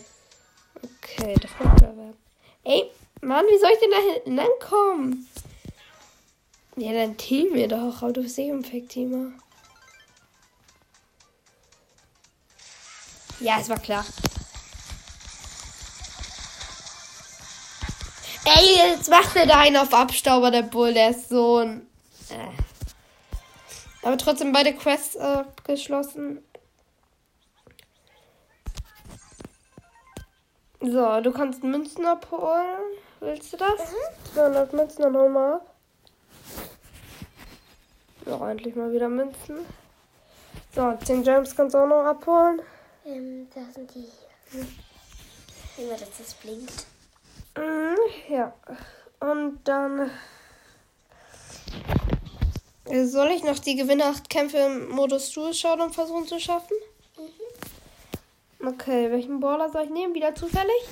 Okay, 0.81 1.36
das 1.36 1.51
wird 1.60 1.77
klar 1.77 1.95
werden. 1.95 2.17
Ey, 2.63 2.89
Mann, 3.22 3.45
wie 3.45 3.60
soll 3.60 3.69
ich 3.74 3.79
denn 3.79 3.91
da 3.91 3.98
hinten 4.13 4.36
langkommen? 4.36 5.27
Ja, 6.75 6.91
dann 6.93 7.15
team 7.17 7.53
mir 7.53 7.67
doch, 7.67 8.01
aber 8.01 8.13
du 8.13 8.24
bist 8.24 8.39
eh 8.39 8.50
im 8.50 8.63
Fake-Teamer. 8.63 9.33
Ja, 13.44 13.58
es 13.60 13.68
war 13.68 13.78
klar. 13.78 14.06
Ey, 18.46 18.78
jetzt 18.78 19.10
macht 19.10 19.36
er 19.36 19.46
da 19.46 19.60
einen 19.60 19.76
auf 19.76 19.94
Abstauber, 19.94 20.50
der 20.50 20.62
Bull, 20.62 20.94
der 20.94 21.10
ist 21.10 21.28
so 21.28 21.58
ein. 21.58 21.86
Äh. 22.30 24.08
Aber 24.08 24.18
trotzdem 24.18 24.54
beide 24.54 24.74
Quests 24.74 25.18
abgeschlossen. 25.18 26.42
So, 30.80 31.20
du 31.20 31.34
kannst 31.34 31.64
Münzen 31.64 32.06
abholen. 32.06 32.94
Willst 33.20 33.52
du 33.52 33.58
das? 33.58 33.94
200 34.36 34.72
Münzen 34.72 35.02
dann 35.02 35.18
hol 35.18 35.30
mal 35.30 35.54
ab. 35.56 35.76
So, 38.26 38.46
endlich 38.46 38.76
mal 38.76 38.94
wieder 38.94 39.10
Münzen. 39.10 39.66
So, 40.74 40.98
10 41.04 41.24
Gems 41.24 41.54
kannst 41.58 41.76
du 41.76 41.80
auch 41.80 41.88
noch 41.88 42.06
abholen. 42.06 42.62
Ähm, 43.05 43.48
da 43.53 43.62
sind 43.74 43.93
die. 43.93 44.07
Wie 45.77 45.86
man 45.86 46.00
das, 46.00 46.10
das 46.17 46.33
blinkt. 46.36 46.86
Mhm, 47.57 47.98
ja. 48.29 48.53
Und 49.19 49.60
dann. 49.63 50.12
äh, 52.86 53.05
Soll 53.05 53.31
ich 53.31 53.43
noch 53.43 53.60
die 53.60 53.75
Gewinne 53.75 54.05
8 54.05 54.29
Kämpfe 54.29 54.57
im 54.57 54.89
Modus 54.89 55.31
Showdown 55.31 55.91
versuchen 55.91 56.27
zu 56.27 56.39
schaffen? 56.39 56.77
Okay, 58.65 59.12
welchen 59.12 59.39
Baller 59.41 59.69
soll 59.69 59.83
ich 59.83 59.89
nehmen? 59.89 60.13
Wieder 60.13 60.33
zufällig? 60.33 60.83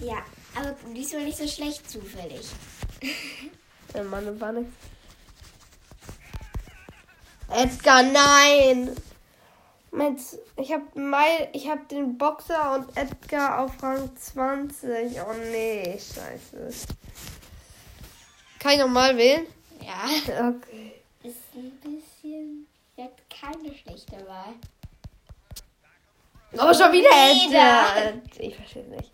Ja, 0.00 0.24
aber 0.54 0.74
diesmal 0.94 1.24
nicht 1.24 1.36
so 1.38 1.46
schlecht 1.46 1.88
zufällig. 1.90 2.46
Ja, 3.94 4.02
Mann, 4.02 4.40
war. 4.40 4.52
Edgar, 7.48 8.02
nein! 8.02 8.96
Meinst, 9.94 10.38
ich 10.56 10.72
hab 10.72 10.96
Mai, 10.96 11.48
ich 11.52 11.68
hab 11.68 11.88
den 11.88 12.18
Boxer 12.18 12.74
und 12.74 12.96
Edgar 12.96 13.60
auf 13.60 13.80
Rang 13.80 14.10
20. 14.16 15.20
Oh 15.20 15.32
nee, 15.52 15.92
scheiße. 15.92 16.88
Kann 18.58 18.72
ich 18.72 18.78
nochmal 18.80 19.16
wählen? 19.16 19.46
Ja. 19.80 20.48
Okay. 20.48 20.94
Ist 21.22 21.54
ein 21.54 21.70
bisschen. 21.80 22.66
Jetzt 22.96 23.22
keine 23.30 23.72
schlechte 23.72 24.16
Wahl. 24.26 24.54
Oh, 26.54 26.74
schon 26.74 26.92
wieder. 26.92 27.10
Edgar. 27.30 28.14
Ich 28.36 28.56
verstehe 28.56 28.82
es 28.82 28.88
nicht. 28.88 29.12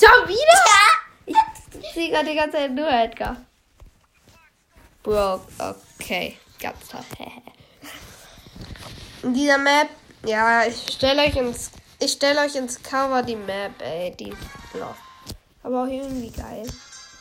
Schon 0.00 0.28
wieder? 0.28 1.36
Ich 1.80 1.92
sehe 1.94 2.10
gerade 2.10 2.28
die 2.28 2.34
ganze 2.34 2.56
Zeit 2.56 2.72
nur 2.72 2.88
Edgar. 2.88 3.36
Bro, 5.04 5.42
okay. 5.60 6.38
Ganz 6.58 6.88
toll. 6.88 7.04
In 9.22 9.34
dieser 9.34 9.58
Map, 9.58 9.88
ja, 10.26 10.66
ich 10.66 10.94
stelle 10.94 11.22
euch 11.22 11.36
ins, 11.36 11.70
ich 12.00 12.12
stelle 12.12 12.40
euch 12.40 12.56
ins 12.56 12.82
Cover 12.82 13.22
die 13.22 13.36
Map, 13.36 13.80
ey, 13.80 14.14
die 14.16 14.30
ist. 14.30 14.38
Aber 15.62 15.84
auch 15.84 15.86
irgendwie 15.86 16.30
geil. 16.30 16.66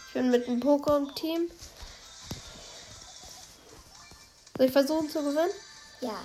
Ich 0.07 0.13
bin 0.13 0.31
mit 0.31 0.47
dem 0.47 0.59
Poker 0.59 0.97
im 0.97 1.13
Team. 1.13 1.51
Soll 4.57 4.65
ich 4.65 4.71
versuchen 4.71 5.09
zu 5.09 5.19
gewinnen? 5.19 5.51
Ja. 6.01 6.17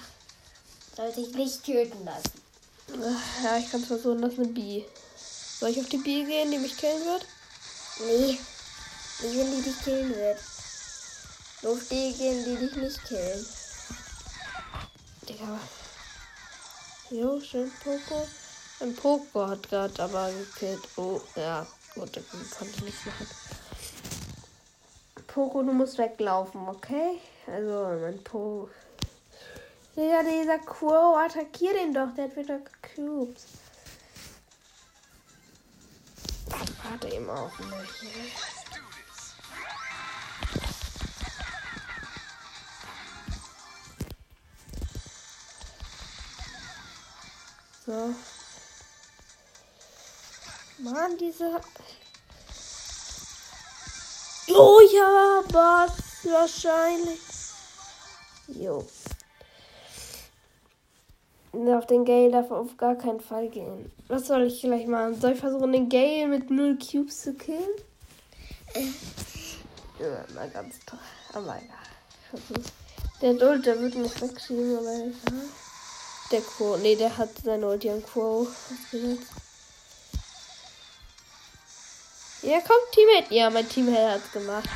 Sollte 0.96 1.20
ich 1.20 1.34
nicht 1.34 1.62
töten 1.62 2.04
lassen. 2.06 2.32
Ja, 3.44 3.58
ich 3.58 3.70
kann 3.70 3.82
es 3.82 3.86
versuchen, 3.86 4.22
das 4.22 4.32
ist 4.32 4.38
eine 4.38 4.48
B. 4.48 4.82
Soll 5.60 5.70
ich 5.70 5.80
auf 5.80 5.88
die 5.88 5.98
B 5.98 6.24
gehen, 6.24 6.50
die 6.50 6.58
mich 6.58 6.76
killen 6.78 7.04
wird? 7.04 7.26
Nee. 8.00 8.38
Nicht, 9.22 9.38
wenn 9.38 9.56
die 9.56 9.62
dich 9.62 9.78
killen 9.84 10.14
wird. 10.14 10.38
Nur 11.62 11.72
auf 11.72 11.88
die 11.90 12.14
gehen, 12.14 12.44
die 12.44 12.66
dich 12.66 12.76
nicht 12.76 13.04
killen. 13.04 13.46
Digga. 15.28 15.58
Jo, 17.10 17.40
schön 17.40 17.70
Poco. 17.82 18.26
Ein 18.80 18.94
Poco 18.94 19.48
hat 19.48 19.68
gerade 19.68 20.02
aber 20.02 20.30
gekillt. 20.30 20.88
Oh, 20.96 21.20
ja. 21.34 21.66
Gut, 21.94 22.16
dann 22.16 22.24
konnte 22.50 22.74
ich 22.76 22.82
nichts 22.82 23.06
machen. 23.06 23.26
Poco, 25.26 25.62
du 25.62 25.72
musst 25.72 25.98
weglaufen, 25.98 26.68
okay? 26.68 27.20
Also, 27.46 27.98
mein 28.00 28.22
Po. 28.22 28.68
Digga, 29.96 30.22
dieser 30.22 30.58
Crow, 30.58 31.16
attackier 31.16 31.72
den 31.72 31.94
doch. 31.94 32.14
Der 32.14 32.24
hat 32.24 32.36
wieder 32.36 32.60
Cubes. 32.94 33.46
Warte 36.82 37.08
eben 37.08 37.28
auf 37.28 37.58
mich. 37.58 38.55
So. 47.86 48.14
Mann, 50.78 51.16
diese. 51.18 51.60
Oh 54.48 54.80
ja, 54.92 55.42
was? 55.50 55.92
Wahrscheinlich. 56.24 57.20
Jo. 58.48 58.84
Auf 61.52 61.86
den 61.86 62.04
Gale 62.04 62.30
darf 62.32 62.50
auf 62.50 62.76
gar 62.76 62.96
keinen 62.96 63.20
Fall 63.20 63.48
gehen. 63.48 63.90
Was 64.08 64.26
soll 64.26 64.42
ich 64.42 64.60
gleich 64.60 64.86
machen? 64.86 65.18
Soll 65.20 65.32
ich 65.32 65.40
versuchen, 65.40 65.72
den 65.72 65.88
Gale 65.88 66.26
mit 66.26 66.50
null 66.50 66.76
Cubes 66.78 67.22
zu 67.22 67.34
killen? 67.34 67.70
Ja, 69.98 70.24
na 70.34 70.46
ganz 70.48 70.78
toll. 70.84 70.98
Aber 71.32 71.56
ja. 71.56 72.40
Der 73.22 73.34
hat 73.34 73.42
Ult, 73.42 73.64
der 73.64 73.80
wird 73.80 73.94
mich 73.94 74.20
wegschieben, 74.20 74.76
aber 74.76 74.92
egal. 74.92 75.48
Der 76.30 76.40
Quo. 76.40 76.76
Nee, 76.76 76.96
der 76.96 77.16
hat 77.16 77.30
seine 77.44 77.68
Ulti 77.68 77.88
an 77.88 78.04
Quo 78.04 78.42
ausgesetzt. 78.42 79.30
Ja, 82.42 82.58
komm, 82.66 82.76
Teammate. 82.92 83.34
Ja, 83.34 83.50
mein 83.50 83.68
Teammate 83.68 84.12
hat's 84.12 84.32
gemacht. 84.32 84.68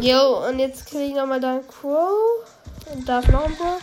Jo, 0.00 0.46
und 0.48 0.58
jetzt 0.58 0.86
kill 0.86 1.02
ich 1.02 1.14
nochmal 1.14 1.40
deinen 1.40 1.66
Quo. 1.68 2.08
Und 2.92 3.08
darf 3.08 3.26
noch 3.28 3.44
ein 3.44 3.54
Brock. 3.56 3.80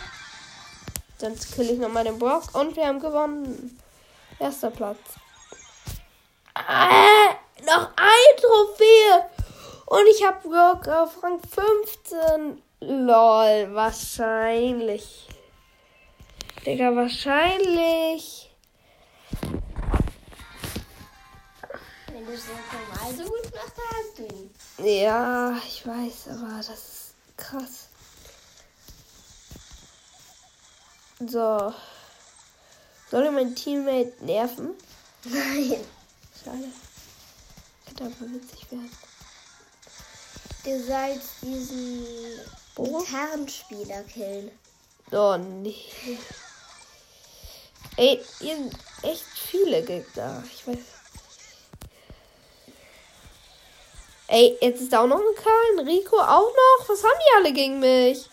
Dann 1.18 1.38
kill 1.38 1.70
ich 1.70 1.78
nochmal 1.78 2.04
den 2.04 2.18
Brock. 2.18 2.54
Und 2.54 2.76
wir 2.76 2.86
haben 2.86 3.00
gewonnen. 3.00 3.78
Erster 4.38 4.70
Platz. 4.70 4.98
Äh, 6.54 7.64
noch 7.64 7.90
ein 7.96 8.36
Trophäe. 8.36 9.30
Und 9.86 10.06
ich 10.08 10.24
habe 10.24 10.48
Brock 10.48 10.88
auf 10.88 11.22
Rang 11.22 11.40
15. 11.40 12.62
Lol, 12.80 13.74
wahrscheinlich. 13.74 15.26
Digga, 16.66 16.94
wahrscheinlich. 16.94 18.50
Wenn 22.12 22.26
du 22.26 22.32
es 22.32 22.44
normal 22.48 23.14
so 23.16 23.24
gut 23.24 23.50
machst, 23.54 23.72
dann 23.76 23.86
hast 23.96 24.18
du 24.18 24.26
ihn. 24.26 24.50
Ja, 24.86 25.56
ich 25.66 25.86
weiß, 25.86 26.28
aber 26.28 26.56
das 26.58 26.68
ist 26.68 27.14
krass. 27.38 27.88
So. 31.26 31.72
Soll 33.10 33.24
ich 33.24 33.30
mein 33.30 33.54
Teammate 33.54 34.12
nerven? 34.20 34.74
Nein. 35.24 35.76
Schade. 36.44 36.68
Könnte 37.86 38.04
aber 38.04 38.32
witzig 38.32 38.70
werden. 38.70 38.90
Du 40.64 40.84
sollst 40.84 41.42
diesen 41.42 42.04
Bo? 42.74 42.98
Gitarrenspieler 42.98 44.02
killen. 44.04 44.50
Oh 45.10 45.36
nee. 45.38 45.74
Ey, 47.96 48.24
hier 48.38 48.56
sind 48.56 48.74
echt 49.02 49.24
viele 49.34 49.82
Gegner. 49.82 50.42
Ich 50.52 50.66
weiß. 50.66 50.78
Ey, 54.28 54.56
jetzt 54.60 54.80
ist 54.80 54.92
da 54.92 55.02
auch 55.02 55.06
noch 55.06 55.18
ein 55.18 55.34
Karl, 55.34 55.78
ein 55.78 55.88
Rico 55.88 56.16
auch 56.16 56.50
noch. 56.50 56.88
Was 56.88 57.02
haben 57.02 57.18
die 57.18 57.36
alle 57.36 57.52
gegen 57.52 57.80
mich? 57.80 58.30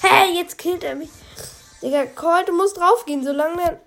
Hey, 0.00 0.34
jetzt 0.34 0.56
killt 0.58 0.84
er 0.84 0.94
mich. 0.94 1.10
Digga, 1.82 2.06
Colt, 2.06 2.48
du 2.48 2.52
musst 2.52 2.76
draufgehen, 2.76 3.24
solange 3.24 3.56
der. 3.56 3.80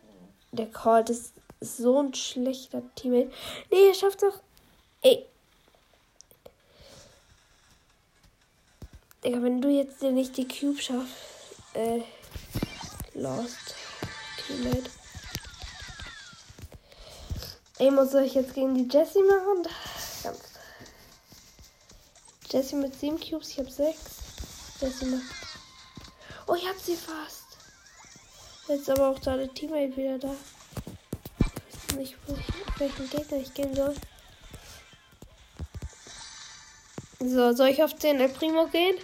Der 0.52 0.72
Colt 0.72 1.10
ist 1.10 1.34
so 1.62 2.02
ein 2.02 2.14
schlechter 2.14 2.82
Teammate. 2.96 3.32
Nee, 3.70 3.90
er 3.90 3.94
schafft 3.94 4.24
doch. 4.24 4.40
Ey. 5.02 5.26
Digga, 9.24 9.42
wenn 9.42 9.62
du 9.62 9.70
jetzt 9.70 10.02
nicht 10.02 10.38
die 10.38 10.48
Cube 10.48 10.82
schaffst. 10.82 11.14
Äh. 11.74 12.02
Lost. 13.14 13.76
Teammate. 14.38 14.90
Ey, 17.80 17.92
muss 17.92 18.14
ich 18.14 18.34
jetzt 18.34 18.54
gegen 18.54 18.76
die 18.76 18.88
Jessie 18.94 19.24
machen? 19.24 19.68
Jessie 22.50 22.76
mit 22.76 22.98
7 22.98 23.20
Cubes, 23.20 23.50
ich 23.50 23.60
hab 23.60 23.70
6. 23.70 23.98
Jessie 24.82 25.06
macht. 25.06 25.24
Oh, 26.48 26.56
ich 26.56 26.68
hab 26.68 26.80
sie 26.80 26.96
fast. 26.96 27.46
Jetzt 28.68 28.90
aber 28.90 29.10
auch 29.10 29.20
deine 29.20 29.54
Teammate 29.54 29.96
wieder 29.98 30.18
da. 30.18 30.36
Ich 31.70 31.76
weiß 31.90 31.98
nicht, 31.98 32.16
welchen 32.78 33.10
Gegner 33.10 33.38
ich 33.38 33.54
gehen 33.54 33.76
soll. 33.76 33.96
So, 37.20 37.54
soll 37.54 37.68
ich 37.68 37.84
auf 37.84 37.94
den 37.96 38.22
El 38.22 38.30
Primo 38.30 38.68
gehen? 38.68 38.98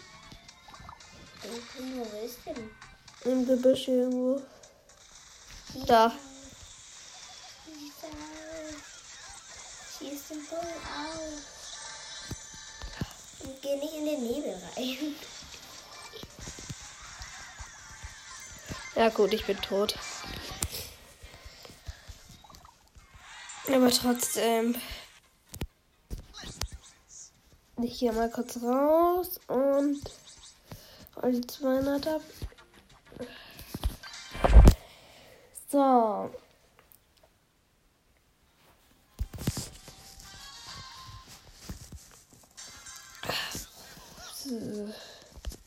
Wo 1.44 2.26
ist 2.26 2.40
denn? 2.46 2.72
Im 3.26 3.46
Gebüsch 3.46 3.90
irgendwo. 3.90 4.42
Da. 5.86 6.14
Schieß 10.00 10.28
den 10.30 10.46
Bull 10.46 10.60
auf. 10.60 11.42
Und 13.44 13.62
geh 13.62 13.76
nicht 13.76 13.94
in 13.94 14.06
den 14.06 14.24
Nebel 14.24 14.62
rein. 14.78 15.16
Ja 18.96 19.10
gut, 19.10 19.34
ich 19.34 19.46
bin 19.46 19.62
tot. 19.62 19.96
Aber 23.68 23.92
trotzdem. 23.92 24.76
Ich 27.82 28.00
gehe 28.00 28.12
mal 28.14 28.30
kurz 28.32 28.58
raus 28.64 29.40
und 29.48 30.02
hol 31.22 31.32
die 31.32 31.46
200 31.48 32.08
ab. 32.08 32.22
So. 35.70 36.30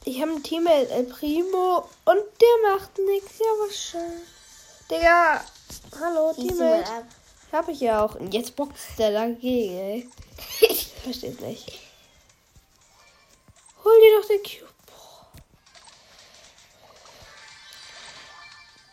Ich 0.04 0.22
habe 0.22 0.32
ein 0.32 0.42
Teammate 0.42 0.88
El 0.90 1.04
Primo 1.04 1.88
und 2.04 2.16
der 2.40 2.74
macht 2.74 2.98
nichts. 2.98 3.38
Ja, 3.38 3.46
was 3.66 3.76
schön. 3.76 4.12
Digga, 4.90 5.44
hallo, 6.00 6.32
Schieß 6.34 6.44
ihn 6.52 6.58
mal 6.58 6.82
Teammate. 6.84 6.92
ab. 6.92 7.04
Hab 7.52 7.68
ich 7.68 7.80
ja 7.80 8.04
auch. 8.04 8.14
Und 8.14 8.32
jetzt 8.32 8.56
boxt 8.56 8.98
der 8.98 9.12
dagegen, 9.12 9.78
ey. 9.78 10.08
Ich 10.60 10.86
versteh's 11.02 11.40
nicht. 11.40 11.87
Hol 13.88 14.00
dir 14.02 14.20
doch 14.20 14.28
den 14.28 14.42
Cube. 14.42 14.74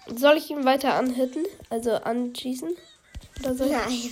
Boah. 0.08 0.18
Soll 0.18 0.38
ich 0.38 0.50
ihn 0.50 0.64
weiter 0.64 0.94
anhitten? 0.94 1.46
Also 1.70 1.96
anschießen? 1.96 2.78
Oder 3.42 3.56
soll 3.56 3.68
ich? 3.90 4.12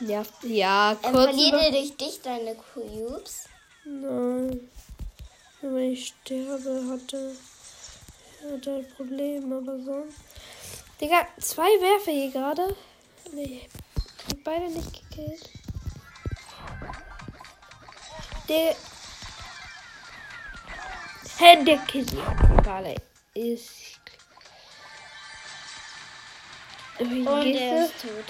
Nein. 0.00 0.08
Ja, 0.08 0.22
ja 0.42 0.90
Er 0.90 0.96
kurz. 0.96 1.24
verliert 1.26 1.54
er 1.54 1.70
durch 1.70 1.96
dich 1.96 2.20
deine 2.22 2.56
Cubes. 2.56 3.44
Nein. 3.84 4.68
Wenn 5.62 5.92
ich 5.92 6.08
sterbe, 6.08 6.84
hatte, 6.90 7.36
hatte 8.52 8.74
ein 8.76 8.88
Problem 8.96 9.52
oder 9.52 9.78
so. 9.78 10.04
Digga, 11.00 11.26
zwei 11.40 11.62
Werfer 11.80 12.10
hier 12.10 12.30
gerade. 12.32 12.76
Nee, 13.32 13.68
hab 14.28 14.42
beide 14.44 14.68
nicht 14.70 14.92
gekillt. 15.10 15.48
Der. 18.48 18.74
Egal, 21.38 22.86
ey. 22.86 22.96
Ist. 23.34 24.00
Wie 26.98 27.26
Und 27.26 27.54
er 27.54 27.84
ist 27.84 27.94
tot. 28.00 28.24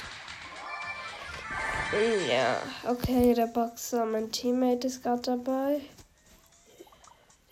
Ja, 2.29 2.61
okay, 2.85 3.33
der 3.33 3.47
Boxer, 3.47 4.05
mein 4.05 4.33
Teammate 4.33 4.89
ist 4.89 5.05
gerade 5.05 5.23
dabei. 5.23 5.81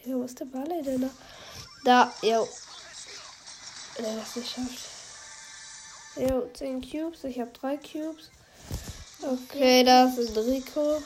Ja, 0.05 0.17
wo 0.17 0.25
ist 0.25 0.40
der 0.40 0.47
Ball 0.47 0.83
denn 0.83 1.03
noch? 1.03 1.11
Da, 1.85 2.12
jo. 2.21 2.49
Der 3.99 4.12
hat 4.12 4.23
es 4.27 4.35
geschafft. 4.35 4.90
Jo, 6.17 6.51
10 6.53 6.81
Cubes, 6.81 7.23
ich 7.23 7.38
habe 7.38 7.53
3 7.53 7.77
Cubes. 7.77 8.31
Okay, 9.23 9.85
da 9.85 10.07
ist 10.07 10.37
ein 10.37 10.45
Rico. 10.45 11.01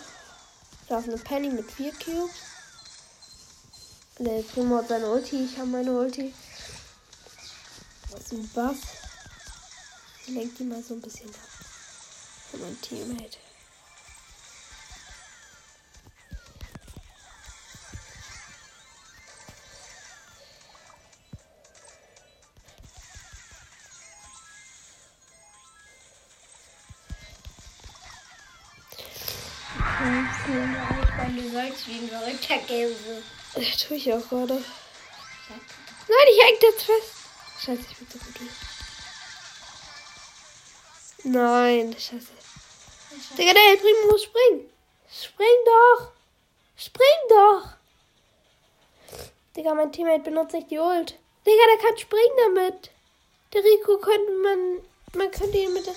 Da 0.88 0.98
ist 0.98 1.08
eine 1.08 1.18
Penny 1.18 1.50
mit 1.50 1.70
4 1.70 1.92
Cubes. 1.92 2.32
Der 4.20 4.42
Primo 4.42 4.78
hat 4.78 4.88
seine 4.88 5.08
Ulti, 5.08 5.44
ich 5.44 5.56
habe 5.58 5.68
meine 5.68 5.92
Ulti. 5.92 6.34
Was 8.10 8.20
ist 8.20 8.32
ein 8.32 8.48
Buff? 8.48 8.76
Ich 10.26 10.34
lenke 10.34 10.56
die 10.56 10.64
mal 10.64 10.82
so 10.82 10.94
ein 10.94 11.00
bisschen 11.00 11.28
ab. 11.28 11.36
Von 12.50 12.60
meinem 12.60 12.80
Teammate. 12.80 13.38
Wie 31.88 31.98
ein 31.98 32.08
verrückter. 32.08 32.58
Das 33.54 33.78
tue 33.78 33.96
ich 33.96 34.12
auch 34.12 34.28
gerade. 34.28 34.54
Nein, 36.08 36.26
ich 36.30 36.44
häng 36.44 36.58
jetzt 36.60 36.82
fest. 36.84 37.12
Scheiße, 37.60 37.82
ich 37.90 37.96
bin 37.96 38.06
so 38.10 38.18
gut. 38.18 38.50
Nein, 41.24 41.92
scheiße. 41.92 42.32
Digga, 43.36 43.52
der 43.52 43.76
Primo 43.76 44.10
muss 44.10 44.22
springen. 44.22 44.70
Spring 45.10 45.46
doch. 45.64 46.12
Spring 46.76 47.20
doch. 47.28 47.68
Digga, 49.56 49.74
mein 49.74 49.90
Teammate 49.92 50.22
benutzt 50.22 50.52
nicht 50.52 50.70
die 50.70 50.78
Ult. 50.78 51.18
Digga, 51.46 51.64
der 51.72 51.78
kann 51.84 51.98
springen 51.98 52.54
damit. 52.54 52.90
Der 53.52 53.64
Rico 53.64 53.98
könnte 53.98 54.32
man. 54.42 54.80
Man 55.14 55.30
könnte 55.30 55.56
ihn 55.56 55.72
mit 55.72 55.86
der. 55.86 55.94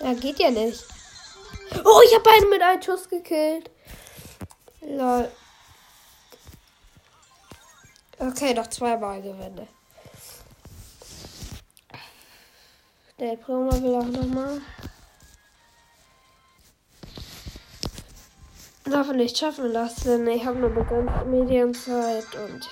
Ja, 0.00 0.14
geht 0.14 0.38
ja 0.38 0.50
nicht. 0.50 0.84
Oh, 1.84 2.00
ich 2.04 2.14
habe 2.14 2.24
beide 2.24 2.46
mit 2.48 2.62
einem 2.62 2.82
Schuss 2.82 3.08
gekillt. 3.08 3.70
Lol. 4.80 5.30
Okay, 8.18 8.54
noch 8.54 8.66
zwei 8.68 8.96
Ballgewände. 8.96 9.66
Der 13.18 13.36
Promo 13.36 13.70
will 13.82 13.94
auch 13.96 14.04
nochmal. 14.04 14.60
Hoffentlich 18.90 19.36
schaffen 19.36 19.64
wir 19.64 19.72
das, 19.72 19.96
denn 19.96 20.26
ich 20.26 20.44
habe 20.44 20.58
nur 20.58 20.70
begrenzte 20.70 21.24
Medienzeit 21.26 22.34
und. 22.34 22.68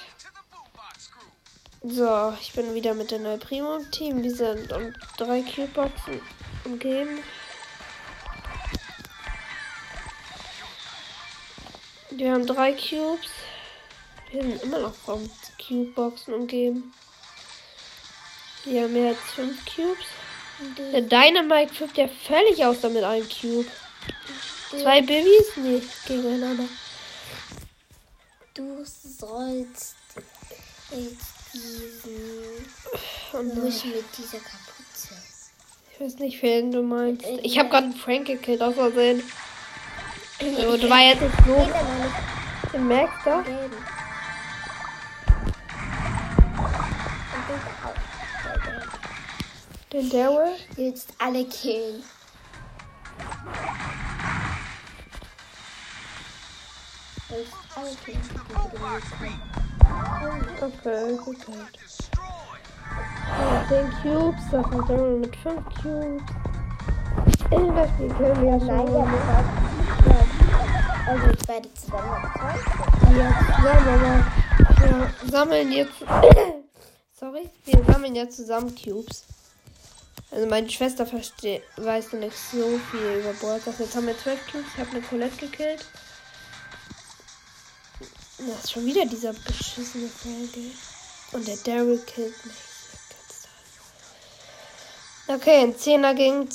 So, 1.81 2.35
ich 2.41 2.53
bin 2.55 2.75
wieder 2.75 2.93
mit 2.93 3.13
der 3.13 3.21
neuen 3.21 3.39
Primo 3.39 3.77
im 3.77 3.89
Team. 3.93 4.23
Wir 4.25 4.35
sind 4.35 4.73
um 4.73 4.93
drei 5.17 5.43
Cube-Boxen 5.43 6.21
umgeben. 6.65 7.23
Wir 12.11 12.33
haben 12.33 12.47
drei 12.49 12.73
Cubes. 12.73 13.31
Wir 14.33 14.43
sind 14.43 14.63
immer 14.65 14.81
noch 14.81 14.95
vom 14.95 15.31
Cube-Boxen 15.65 16.35
umgeben. 16.35 16.93
Wir 18.65 18.83
haben 18.83 18.97
jetzt 18.97 19.23
fünf 19.37 19.65
Cubes. 19.65 20.07
Der 20.93 21.03
Dynamite 21.03 21.73
flippt 21.73 21.97
ja 21.97 22.09
völlig 22.09 22.65
aus 22.65 22.81
damit 22.81 23.05
einem 23.05 23.29
Cube. 23.29 23.71
Zwei 24.71 25.01
Babys? 25.01 25.57
Nee, 25.57 25.81
gegeneinander. 26.09 26.65
Du 28.55 28.85
sollst 28.85 29.95
jetzt 30.91 31.38
diesen 31.53 32.67
Und 33.33 33.65
nicht 33.65 33.85
mit 33.85 34.05
dieser 34.17 34.39
Kapuze. 34.39 35.15
ich 35.93 36.01
weiß 36.01 36.19
nicht, 36.19 36.43
wen 36.43 36.73
du 36.73 36.83
meinst. 36.83 37.25
Ich 37.43 37.59
habe 37.59 37.69
gerade 37.69 37.87
einen 37.87 37.95
Frank 37.95 38.27
gekillt, 38.27 38.63
aus 38.63 38.75
Versehen. 38.75 39.23
So, 40.41 40.77
du 40.77 40.89
war 40.89 41.01
jetzt 41.01 41.21
nicht 41.21 41.35
so. 41.47 41.69
Du 42.73 42.79
merkst 42.79 43.25
gelb. 43.25 43.73
Den 49.93 50.11
Daryl. 50.11 50.55
Jetzt 50.77 51.09
alle 51.19 51.45
killen. 51.47 52.03
Willst 57.29 57.55
alle 57.75 57.95
killen? 58.05 59.58
Okay, 60.61 61.17
gekillt. 61.17 62.09
Ja, 63.39 63.65
10 63.69 63.91
Cubes, 64.03 64.43
das 64.51 64.65
hat 64.67 64.89
Daryl 64.91 65.19
mit 65.19 65.37
5 65.37 65.65
Cubes. 65.81 66.23
In 67.51 67.75
Spiel 67.89 68.09
können 68.09 68.43
wir 68.43 68.57
Nein, 68.57 68.61
schon. 68.61 68.93
der 68.93 69.05
muss 69.05 69.21
auch. 69.21 69.47
Ja. 70.07 70.27
Also 71.07 71.27
jetzt 71.29 71.47
beide 71.47 71.75
zusammen. 71.75 72.33
Ja, 73.17 73.29
zusammen, 73.57 73.89
aber 73.89 74.25
wir 74.81 75.31
sammeln 75.31 75.73
jetzt. 75.73 75.99
Sorry, 77.19 77.49
wir 77.65 77.85
sammeln 77.85 78.15
jetzt 78.15 78.37
zusammen 78.37 78.75
Cubes. 78.75 79.25
Also 80.31 80.47
meine 80.47 80.69
Schwester 80.69 81.07
versteht, 81.07 81.63
weiß 81.77 82.13
noch 82.13 82.21
nicht 82.21 82.37
so 82.37 82.79
viel 82.91 83.21
über 83.21 83.33
Brawlstars. 83.35 83.79
Jetzt 83.79 83.97
haben 83.97 84.07
wir 84.07 84.19
12 84.19 84.53
Cubes, 84.53 84.67
ich 84.75 84.81
habe 84.81 84.91
eine 84.91 85.01
Colette 85.01 85.47
gekillt. 85.47 85.87
Das 88.39 88.65
ist 88.65 88.73
schon 88.73 88.87
wieder 88.87 89.05
dieser 89.05 89.33
beschissene 89.33 90.09
Folge. 90.09 90.71
Und 91.33 91.47
der 91.47 91.57
Daryl 91.57 91.99
killt 92.07 92.47
mich. 92.47 92.55
Okay, 95.27 95.63
ein 95.63 95.75
10er 95.75 96.15
gegen 96.15 96.49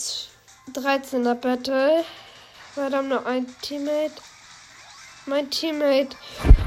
13er 0.73 1.35
Battle. 1.35 2.05
Wir 2.75 2.83
haben 2.85 3.09
nur 3.09 3.25
ein 3.25 3.53
Teammate. 3.61 4.15
Mein 5.25 5.49
Teammate. 5.51 6.15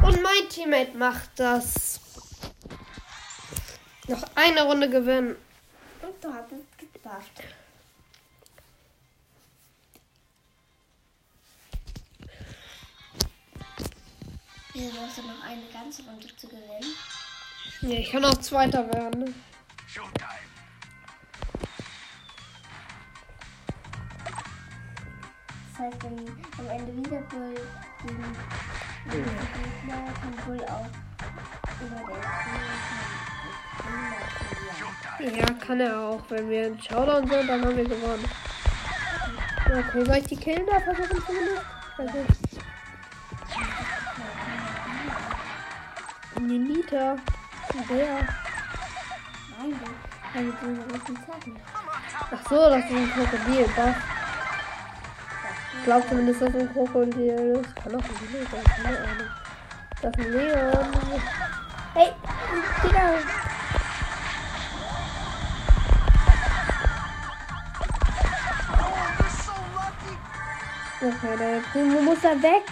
Und 0.04 0.22
mein 0.22 0.48
Teammate 0.50 0.96
macht 0.96 1.30
das. 1.36 1.98
Noch 4.08 4.22
eine 4.34 4.64
Runde 4.64 4.88
gewinnen. 4.90 5.36
Und 6.02 6.22
du 6.22 6.32
hast 6.32 6.52
es 6.52 6.92
geschafft. 6.92 7.42
Hier 14.76 14.90
brauchst 14.90 15.16
du 15.16 15.22
noch 15.22 15.42
eine 15.42 15.62
ganze 15.72 16.02
Runde 16.02 16.26
zu 16.36 16.48
gewinnen. 16.48 16.94
Ja, 17.80 17.98
ich 17.98 18.10
kann 18.10 18.22
auch 18.26 18.34
Zweiter 18.34 18.86
werden. 18.92 19.34
Das 25.72 25.78
heißt, 25.78 25.96
wenn 26.02 26.18
am 26.58 26.68
Ende 26.68 26.94
wieder 26.94 27.22
Bull 27.22 27.54
gegen 28.02 28.36
den 29.06 29.24
Gegner 29.24 30.12
kann 30.12 30.36
Bull 30.44 30.62
auch 30.64 30.90
über 31.80 32.00
Ziel 35.18 35.38
Ja, 35.38 35.46
kann 35.54 35.80
er 35.80 35.98
auch. 35.98 36.22
Wenn 36.28 36.50
wir 36.50 36.66
in 36.66 36.82
Showdown 36.82 37.26
sind, 37.26 37.48
dann 37.48 37.64
haben 37.64 37.76
wir 37.78 37.84
gewonnen. 37.84 38.28
Okay, 39.64 40.04
soll 40.04 40.16
ich 40.18 40.26
die 40.26 40.36
killen 40.36 40.66
da 40.66 40.80
versuchen 40.80 41.22
zumindest? 41.96 42.45
Also. 46.46 46.58
Ninita. 46.58 47.16
Der. 47.88 48.28
Nein, 49.58 49.80
du 50.34 50.66
den 50.66 50.78
roten 50.78 51.16
Zacken. 51.26 51.56
Ach 52.30 52.48
so, 52.48 52.70
das 52.70 52.84
ist 52.84 52.90
ein 52.90 53.10
Krokodil. 53.10 53.68
Das. 53.74 53.96
Ich 55.78 55.84
glaube 55.84 56.08
zumindest, 56.08 56.42
dass 56.42 56.54
ein 56.54 56.72
Krokodil 56.72 57.62
ist. 57.62 57.76
Kann 57.76 57.94
auch 57.94 58.04
ein 58.04 58.32
Leon 58.32 58.46
sein, 58.50 58.64
keine 58.64 58.98
Ahnung. 58.98 59.30
Das 60.02 60.12
ist 60.12 60.26
ein 60.26 60.32
Leon. 60.32 60.88
Hey, 61.94 62.12
Digga. 62.84 63.14
Okay, 70.98 71.36
der 71.38 71.60
Primo 71.72 72.00
muss 72.02 72.20
da 72.20 72.30
weg. 72.42 72.62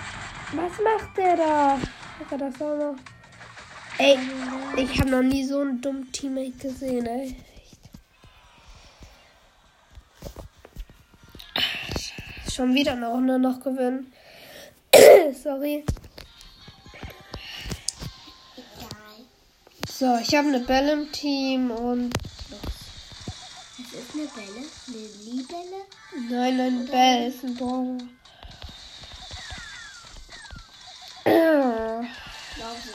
Was 0.52 0.72
macht 0.80 1.16
der 1.16 1.36
da? 1.36 1.78
Digga, 2.20 2.36
das 2.36 2.62
auch 2.62 2.76
noch. 2.76 3.13
Ey, 3.96 4.18
ich 4.76 4.98
habe 4.98 5.10
noch 5.10 5.22
nie 5.22 5.44
so 5.44 5.60
einen 5.60 5.80
dummen 5.80 6.10
Teammate 6.10 6.50
gesehen, 6.58 7.06
ey. 7.06 7.36
Schon 12.52 12.74
wieder 12.74 12.92
eine 12.92 13.06
Runde 13.06 13.38
noch 13.38 13.60
gewinnen. 13.60 14.12
Sorry. 15.42 15.84
Egal. 18.56 19.26
So, 19.88 20.18
ich 20.18 20.34
habe 20.34 20.48
eine 20.48 20.60
Belle 20.60 20.92
im 20.92 21.12
Team 21.12 21.70
und. 21.70 22.10
Das 23.76 23.92
ist 23.92 24.14
eine 24.14 24.26
Bälle. 24.26 24.66
Eine 24.88 25.06
Libelle. 25.24 25.84
Nein, 26.30 26.60
ein 26.60 26.86
Bell 26.86 27.28
ist 27.28 27.44
ein 27.44 27.54
Brawler. 27.54 27.98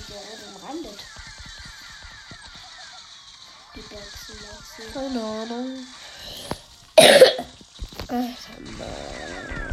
Sind 0.09 0.21
die 0.21 0.29
rot 0.31 0.41
umrandet? 0.55 0.99
Die 3.75 3.81
Boxen 3.81 4.37
lassen. 4.41 4.93
Keine 4.93 5.21
Ahnung. 5.23 5.87
Alter 8.07 8.59
Mann. 8.77 9.69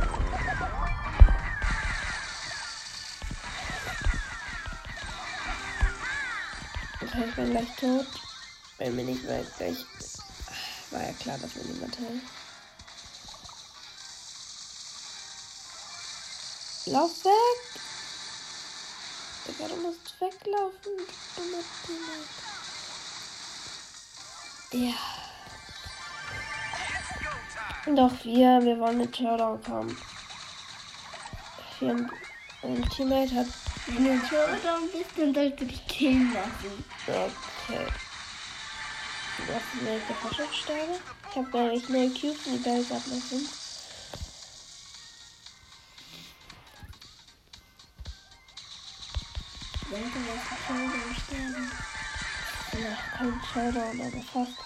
Okay, 7.01 7.25
ich 7.29 7.35
bin 7.35 7.51
gleich 7.51 7.77
tot. 7.81 8.07
Wenn 8.77 8.97
mir 8.97 9.05
nicht 9.05 9.23
mehr 9.25 9.43
gleich. 9.57 9.87
War 10.91 11.03
ja 11.03 11.13
klar, 11.15 11.39
dass 11.39 11.55
mir 11.55 11.65
niemand 11.65 11.97
hält. 11.99 12.23
Lauf 16.87 17.25
weg! 17.25 17.81
Digga, 19.47 19.69
du 19.69 19.77
musst 19.77 20.06
weglaufen. 20.21 20.93
du 20.97 21.43
dummer 21.43 21.63
Teammate. 21.85 22.47
Ja. 24.73 24.95
Doch, 27.95 28.25
wir, 28.25 28.63
wir 28.63 28.79
wollen 28.79 28.99
mit 28.99 29.17
Showdown 29.17 29.63
kommen. 29.63 29.97
Ein, 31.81 32.11
ein 32.63 32.89
Teammate 32.91 33.35
hat. 33.35 33.47
Du 33.87 33.93
Showdown 33.93 34.91
bist, 34.93 35.11
dann 35.17 35.35
sollst 35.35 35.61
du 35.61 35.65
dich 35.65 35.87
killen 35.87 36.33
lassen. 36.33 36.85
Okay. 37.07 37.87
Was 39.39 39.63
ist 39.75 39.87
eine 39.87 40.01
Forschungssterne? 40.21 40.99
Ich 41.31 41.37
habe 41.37 41.51
gar 41.51 41.69
nicht 41.69 41.89
mehr 41.91 42.09
Cubes 42.09 42.45
die 42.45 42.59
Bälle 42.59 42.85
hat 42.89 43.07
fünf. 49.89 50.01
Denke, 50.03 50.19
was 50.29 50.43
ist 50.43 50.67
Showdown 50.67 51.15
sterben? 51.25 51.71
Ja, 52.73 52.93
kein 53.17 53.41
Showdown, 53.53 54.01
aber 54.01 54.23
fast. 54.23 54.59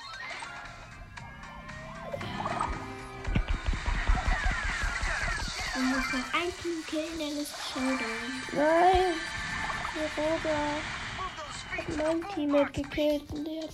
Du 5.74 5.80
musst 5.80 6.12
noch 6.12 6.35
ein 6.35 6.50
Team 6.62 6.85
killen, 6.87 7.18
dann 7.18 7.37
ist 7.42 7.54
Showdown. 7.72 8.28
Nein! 8.52 9.14
Der 9.96 10.24
Roger 10.24 10.61
hat 11.76 11.88
mein 11.96 12.35
Teammate 12.35 12.83
gekillt 12.83 13.33
und 13.33 13.44
der 13.44 13.62
hat. 13.62 13.70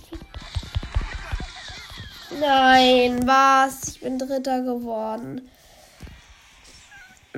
Nein, 2.39 3.27
was? 3.27 3.89
Ich 3.89 3.99
bin 4.01 4.19
Dritter 4.19 4.61
geworden. 4.61 5.49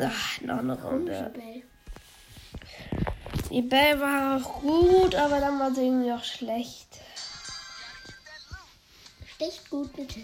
Ach, 0.01 0.41
noch 0.41 0.59
eine 0.59 0.81
Runde. 0.81 1.31
Die 3.49 3.63
Bell 3.63 3.99
war 3.99 4.37
auch 4.37 4.61
gut, 4.61 5.15
aber 5.15 5.39
dann 5.39 5.59
war 5.59 5.73
sie 5.73 5.85
irgendwie 5.85 6.11
auch 6.11 6.23
schlecht. 6.23 6.87
Sticht 9.25 9.69
gut, 9.71 9.91
bitte. 9.95 10.19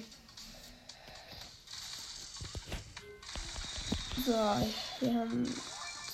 So, 4.26 4.32
wir 4.32 5.14
haben 5.14 5.62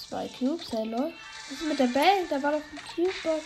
zwei 0.07 0.29
Cubes. 0.29 0.71
Hello. 0.71 1.11
Was 1.49 1.59
ist 1.59 1.67
mit 1.67 1.79
der 1.79 1.87
Bell? 1.87 2.27
Da 2.29 2.41
war 2.41 2.53
doch 2.53 2.61
ein 2.61 2.79
Cube-Box. 2.95 3.43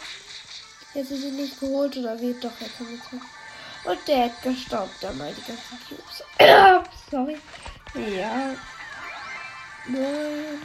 Jetzt 0.93 1.12
ist 1.12 1.21
sie 1.21 1.32
nicht 1.32 1.60
geholt 1.60 1.97
oder 1.97 2.19
wie? 2.21 2.34
Doch, 2.39 2.51
jetzt 2.62 2.80
haben 2.80 2.89
wir 2.89 3.01
zwei. 3.01 3.91
Und 3.91 4.08
der 4.08 4.25
hat 4.25 4.41
gestoppt, 4.43 5.04
dann 5.04 5.17
mal 5.17 5.34
die 5.34 5.41
ganzen 5.41 5.80
Cubes. 5.88 6.23
Sorry. 7.12 7.38
Ja. 8.15 8.56
Nein. 9.88 10.62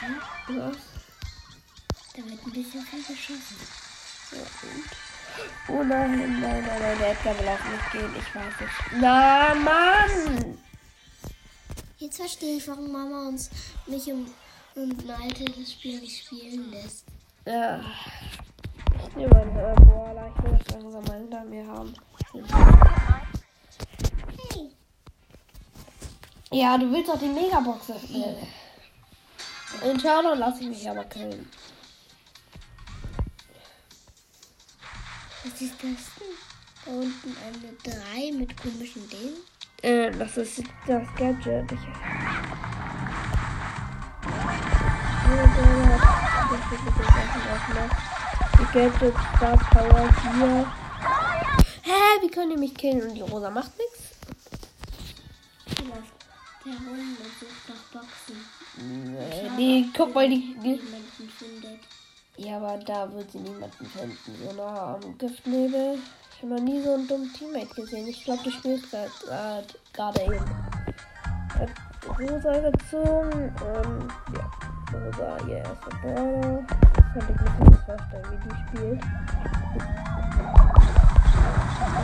Was? 0.00 0.76
Da 2.16 2.24
wird 2.24 2.46
ein 2.46 2.52
bisschen 2.52 2.82
viel 2.82 3.02
geschossen. 3.02 3.56
Ja, 4.32 4.38
und? 4.38 4.84
Oh 5.68 5.82
nein, 5.84 6.18
nein, 6.18 6.40
nein, 6.40 6.64
nein, 6.80 6.98
der 6.98 7.12
Edgar 7.12 7.38
will 7.38 7.48
auch 7.48 7.64
nicht 7.64 7.92
gehen. 7.92 8.14
Ich 8.18 8.34
weiß 8.34 8.60
nicht. 8.60 9.00
Na, 9.00 9.54
Mann! 9.54 10.58
Jetzt 11.98 12.16
verstehe 12.16 12.56
ich, 12.56 12.66
warum 12.66 12.90
Mama 12.90 13.28
uns 13.28 13.50
mich 13.86 14.10
um, 14.10 14.26
um 14.74 14.90
ein 14.90 15.10
altes 15.22 15.72
Spiel 15.72 16.00
nicht 16.00 16.24
spielen 16.24 16.70
lässt. 16.70 17.04
Ja. 17.46 17.80
Ich 19.06 19.16
nehme 19.16 19.36
einen 19.36 19.56
äh, 19.56 19.74
Boiler. 19.80 20.32
Ich 20.36 20.44
will 20.44 20.58
das 20.58 20.76
langsam 20.76 21.04
mal 21.04 21.18
hinter 21.18 21.44
mir 21.44 21.66
haben. 21.66 21.94
Hey, 24.52 24.70
Ja, 26.52 26.78
du 26.78 26.90
willst 26.90 27.08
doch 27.10 27.18
die 27.18 27.28
Megabox 27.28 27.90
öffnen. 27.90 28.36
In 29.82 29.98
Showdown 29.98 30.38
lasse 30.38 30.60
ich 30.60 30.68
mich 30.68 30.90
aber 30.90 31.04
killen. 31.04 31.48
was 35.44 35.60
ist 35.60 35.74
das 35.74 35.80
denn? 35.82 36.34
Da 36.84 36.90
unten 36.92 37.36
eine 37.46 37.72
3 37.82 38.32
mit 38.38 38.56
komischen 38.56 39.08
Dingen. 39.08 39.36
Äh, 39.82 40.10
das 40.10 40.36
ist 40.36 40.62
das 40.86 41.06
Gadget. 41.16 41.72
Ich 41.72 41.78
Die 48.58 48.66
Gadget 48.72 49.14
Star 49.36 49.56
Power 49.56 50.08
hier. 50.22 50.72
Hä, 51.82 52.22
wie 52.22 52.30
können 52.30 52.50
die 52.50 52.56
mich 52.56 52.74
killen 52.74 53.02
und 53.08 53.14
die 53.14 53.22
Rosa 53.22 53.50
macht 53.50 53.72
nichts? 53.78 53.89
Herum 56.70 57.16
und 57.18 57.32
sucht 57.40 57.68
nach 57.68 57.84
Boxen. 58.00 58.36
Nee, 58.76 59.50
die, 59.58 59.90
guck 59.96 60.14
mal, 60.14 60.28
die. 60.28 60.54
Niemanden 60.62 61.28
findet. 61.36 61.80
Ja, 62.36 62.56
aber 62.56 62.78
da 62.78 63.12
wird 63.12 63.30
sie 63.32 63.38
niemanden 63.38 63.86
finden. 63.86 64.16
So 64.46 64.52
nah 64.52 64.94
am 64.94 65.18
Giftnebel. 65.18 65.98
Ich 66.32 66.42
habe 66.42 66.54
noch 66.54 66.62
nie 66.62 66.80
so 66.82 66.94
einen 66.94 67.06
dummen 67.08 67.32
Teammate 67.32 67.74
gesehen. 67.74 68.06
Ich 68.08 68.24
glaube, 68.24 68.42
du 68.44 68.50
spielst 68.50 68.86
gerade 69.92 70.22
eben. 70.22 70.44
Hat 71.58 71.70
Rosa 72.18 72.70
gezogen 72.70 73.52
und 73.60 74.08
ja, 74.34 74.50
Rosa 74.92 75.36
ihr 75.48 75.56
erster 75.58 75.90
Brawler. 76.00 76.64
Könnte 77.12 77.32
ich 77.32 77.40
mir 77.40 77.70
nicht 77.70 77.82
vorstellen, 77.84 78.26
wie 78.30 78.38
die 78.48 78.54
spielt. 78.68 79.02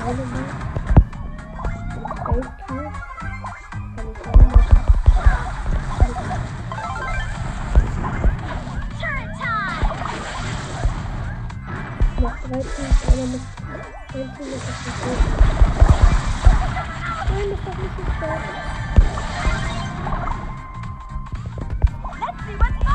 Alle 0.05 0.25
Noch 12.49 12.53
13, 12.53 12.69
aber 13.09 13.27
mit 13.27 13.41
13 14.13 14.47
ist 14.47 14.67
das 14.67 14.79
nicht. 14.87 15.03
Nein, 17.29 17.49
das 17.51 17.61
doch 17.65 17.77
nicht 17.83 17.95
so 17.97 18.03
stark. 18.17 18.43
Let's 22.21 22.41
see 22.47 22.57
what's 22.57 22.87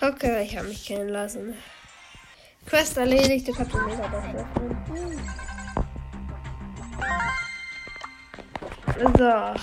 Okay, 0.00 0.44
ich 0.44 0.56
habe 0.56 0.68
mich 0.68 0.86
kennen 0.86 1.08
lassen. 1.08 1.54
Quest 2.66 2.96
erledigt, 2.96 3.48
du 3.48 3.52
kannst 3.52 3.72
die 3.72 3.78
Megabox 3.78 4.26
öffnen. 4.34 4.76
So. 9.16 9.54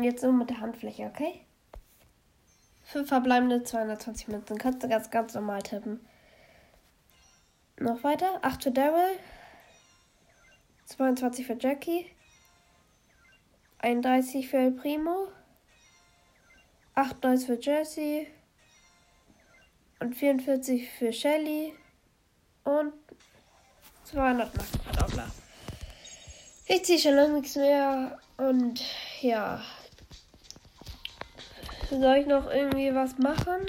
Jetzt 0.00 0.22
nur 0.22 0.32
mit 0.32 0.50
der 0.50 0.60
Handfläche, 0.60 1.04
okay? 1.04 1.44
Fünf 2.84 3.08
verbleibende 3.08 3.62
220 3.64 4.28
Münzen. 4.28 4.58
Kannst 4.58 4.82
du 4.82 4.88
ganz, 4.88 5.10
ganz 5.10 5.34
normal 5.34 5.62
tippen. 5.62 6.00
Noch 7.78 8.02
weiter. 8.04 8.38
8 8.42 8.62
für 8.62 8.70
Daryl. 8.70 9.18
22 10.92 11.46
für 11.46 11.56
Jackie. 11.58 12.06
31 13.78 14.48
für 14.48 14.58
El 14.58 14.72
Primo. 14.72 15.28
98 16.94 17.46
für 17.46 17.58
Jesse. 17.60 18.26
Und 20.00 20.14
44 20.14 20.88
für 20.90 21.12
Shelly. 21.12 21.72
Und 22.64 22.92
200 24.04 24.54
Marken. 24.54 25.32
Ich 26.66 26.84
ziehe 26.84 26.98
schon 26.98 27.14
lange 27.14 27.40
nichts 27.40 27.56
mehr. 27.56 28.18
Und 28.36 28.82
ja. 29.22 29.62
Soll 31.88 32.16
ich 32.16 32.26
noch 32.26 32.50
irgendwie 32.50 32.94
was 32.94 33.16
machen? 33.18 33.66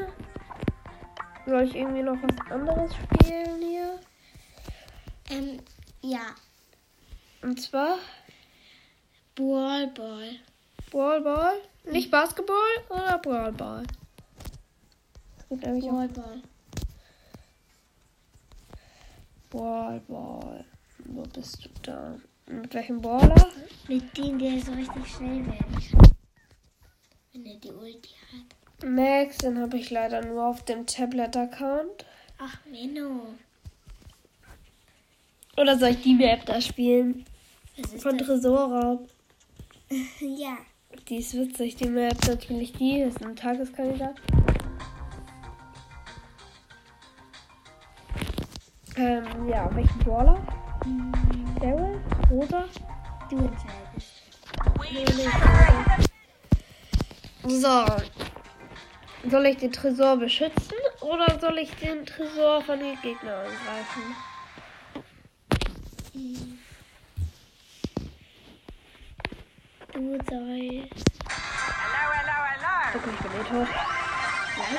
Soll 1.46 1.64
ich 1.64 1.76
irgendwie 1.76 2.04
noch 2.04 2.18
was 2.22 2.52
anderes 2.52 2.92
spielen 2.94 3.62
hier? 3.62 4.00
Ähm, 5.30 5.60
ja. 6.02 6.36
Und 7.44 7.62
zwar 7.62 7.98
Brawl 9.36 9.88
Ball. 9.88 10.40
Brawlball? 10.90 11.60
Nicht 11.92 12.10
Basketball 12.10 12.56
oder 12.90 13.20
gibt 15.50 15.66
nämlich 15.66 15.86
auch 15.86 15.92
Brawl 15.92 16.08
Ball. 16.08 16.42
Brawlball. 19.50 20.66
Wo 21.06 21.24
bist 21.24 21.66
du 21.66 21.70
da? 21.82 22.16
Mit 22.48 22.74
welchem 22.74 23.02
Brawler? 23.02 23.52
Mit 23.90 24.18
dem, 24.18 24.40
der 24.40 24.62
so 24.62 24.72
richtig 24.72 25.06
schnell 25.08 25.46
werden 25.46 25.90
kann. 25.92 26.12
Wenn 27.34 27.46
er 27.46 27.56
die 27.56 27.72
Ulti 27.72 28.10
hat. 28.32 28.90
Max, 28.90 29.40
den 29.40 29.60
habe 29.60 29.78
ich 29.78 29.90
leider 29.90 30.26
nur 30.26 30.46
auf 30.46 30.64
dem 30.64 30.86
Tablet-Account. 30.86 32.06
Ach, 32.38 32.58
Menno. 32.66 33.34
Oder 35.58 35.78
soll 35.78 35.90
ich 35.90 36.02
die 36.02 36.16
Map 36.16 36.46
da 36.46 36.62
spielen? 36.62 37.26
Von 38.00 38.18
das? 38.18 38.28
Tresora. 38.28 39.00
Ja. 40.20 40.58
Die 41.08 41.18
ist 41.18 41.34
witzig, 41.34 41.76
die 41.76 41.90
Map 41.90 42.16
natürlich 42.28 42.74
die. 42.74 43.00
Ist 43.02 43.24
ein 43.24 43.36
Tageskandidat. 43.36 44.16
Ähm, 48.96 49.26
ja, 49.50 49.70
welchen 49.76 50.00
Brawler? 50.00 50.40
Daryl? 51.60 52.00
Rosa? 52.30 52.66
Du 53.30 53.38
entscheidest. 53.38 54.24
Nee, 54.92 55.06
nee, 55.16 55.30
Rosa. 57.44 57.96
So. 59.20 59.30
Soll 59.30 59.46
ich 59.48 59.58
den 59.58 59.72
Tresor 59.72 60.18
beschützen 60.18 60.78
oder 61.02 61.40
soll 61.40 61.58
ich 61.58 61.72
den 61.76 62.06
Tresor 62.06 62.62
von 62.62 62.80
den 62.80 63.00
Gegnern 63.02 63.46
angreifen? 63.46 64.16
Hello. 70.14 70.86
Okay, 72.94 73.10
ich 73.14 73.20
bin 73.20 73.32
eh 73.34 73.44
tot. 73.50 73.68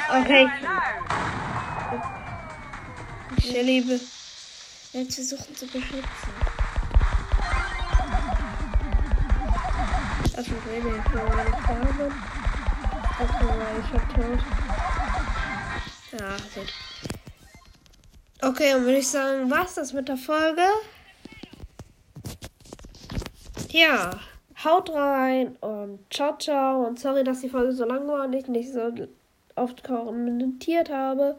Okay, 0.08 0.48
ich 3.38 3.50
liebe. 3.50 4.00
Jetzt 4.92 5.14
versuchen 5.16 5.56
zu 5.56 5.66
beschützen. 5.66 6.04
Das 10.36 10.46
ist 10.46 10.66
wenig 10.68 11.02
für 11.10 11.24
meine 11.24 11.50
Farben. 11.50 12.14
Okay, 13.18 13.44
war 13.44 13.78
ich 13.80 13.86
schon 13.88 14.04
tot. 14.14 14.40
Ja, 16.12 16.36
gut. 16.54 16.72
Okay, 18.40 18.70
dann 18.70 18.82
würde 18.82 18.98
ich 18.98 19.08
sagen, 19.08 19.50
war's 19.50 19.74
das 19.74 19.92
mit 19.92 20.08
der 20.08 20.16
Folge. 20.16 20.62
Ja, 23.70 24.20
haut 24.64 24.90
rein 24.90 25.56
und 25.60 26.00
ciao, 26.10 26.36
ciao. 26.38 26.86
Und 26.86 26.98
sorry, 26.98 27.24
dass 27.24 27.40
die 27.40 27.48
Folge 27.48 27.72
so 27.72 27.84
lang 27.84 28.06
war 28.08 28.24
und 28.24 28.32
ich 28.32 28.48
nicht 28.48 28.72
so 28.72 28.92
oft 29.56 29.84
kommentiert 29.84 30.90
habe. 30.90 31.36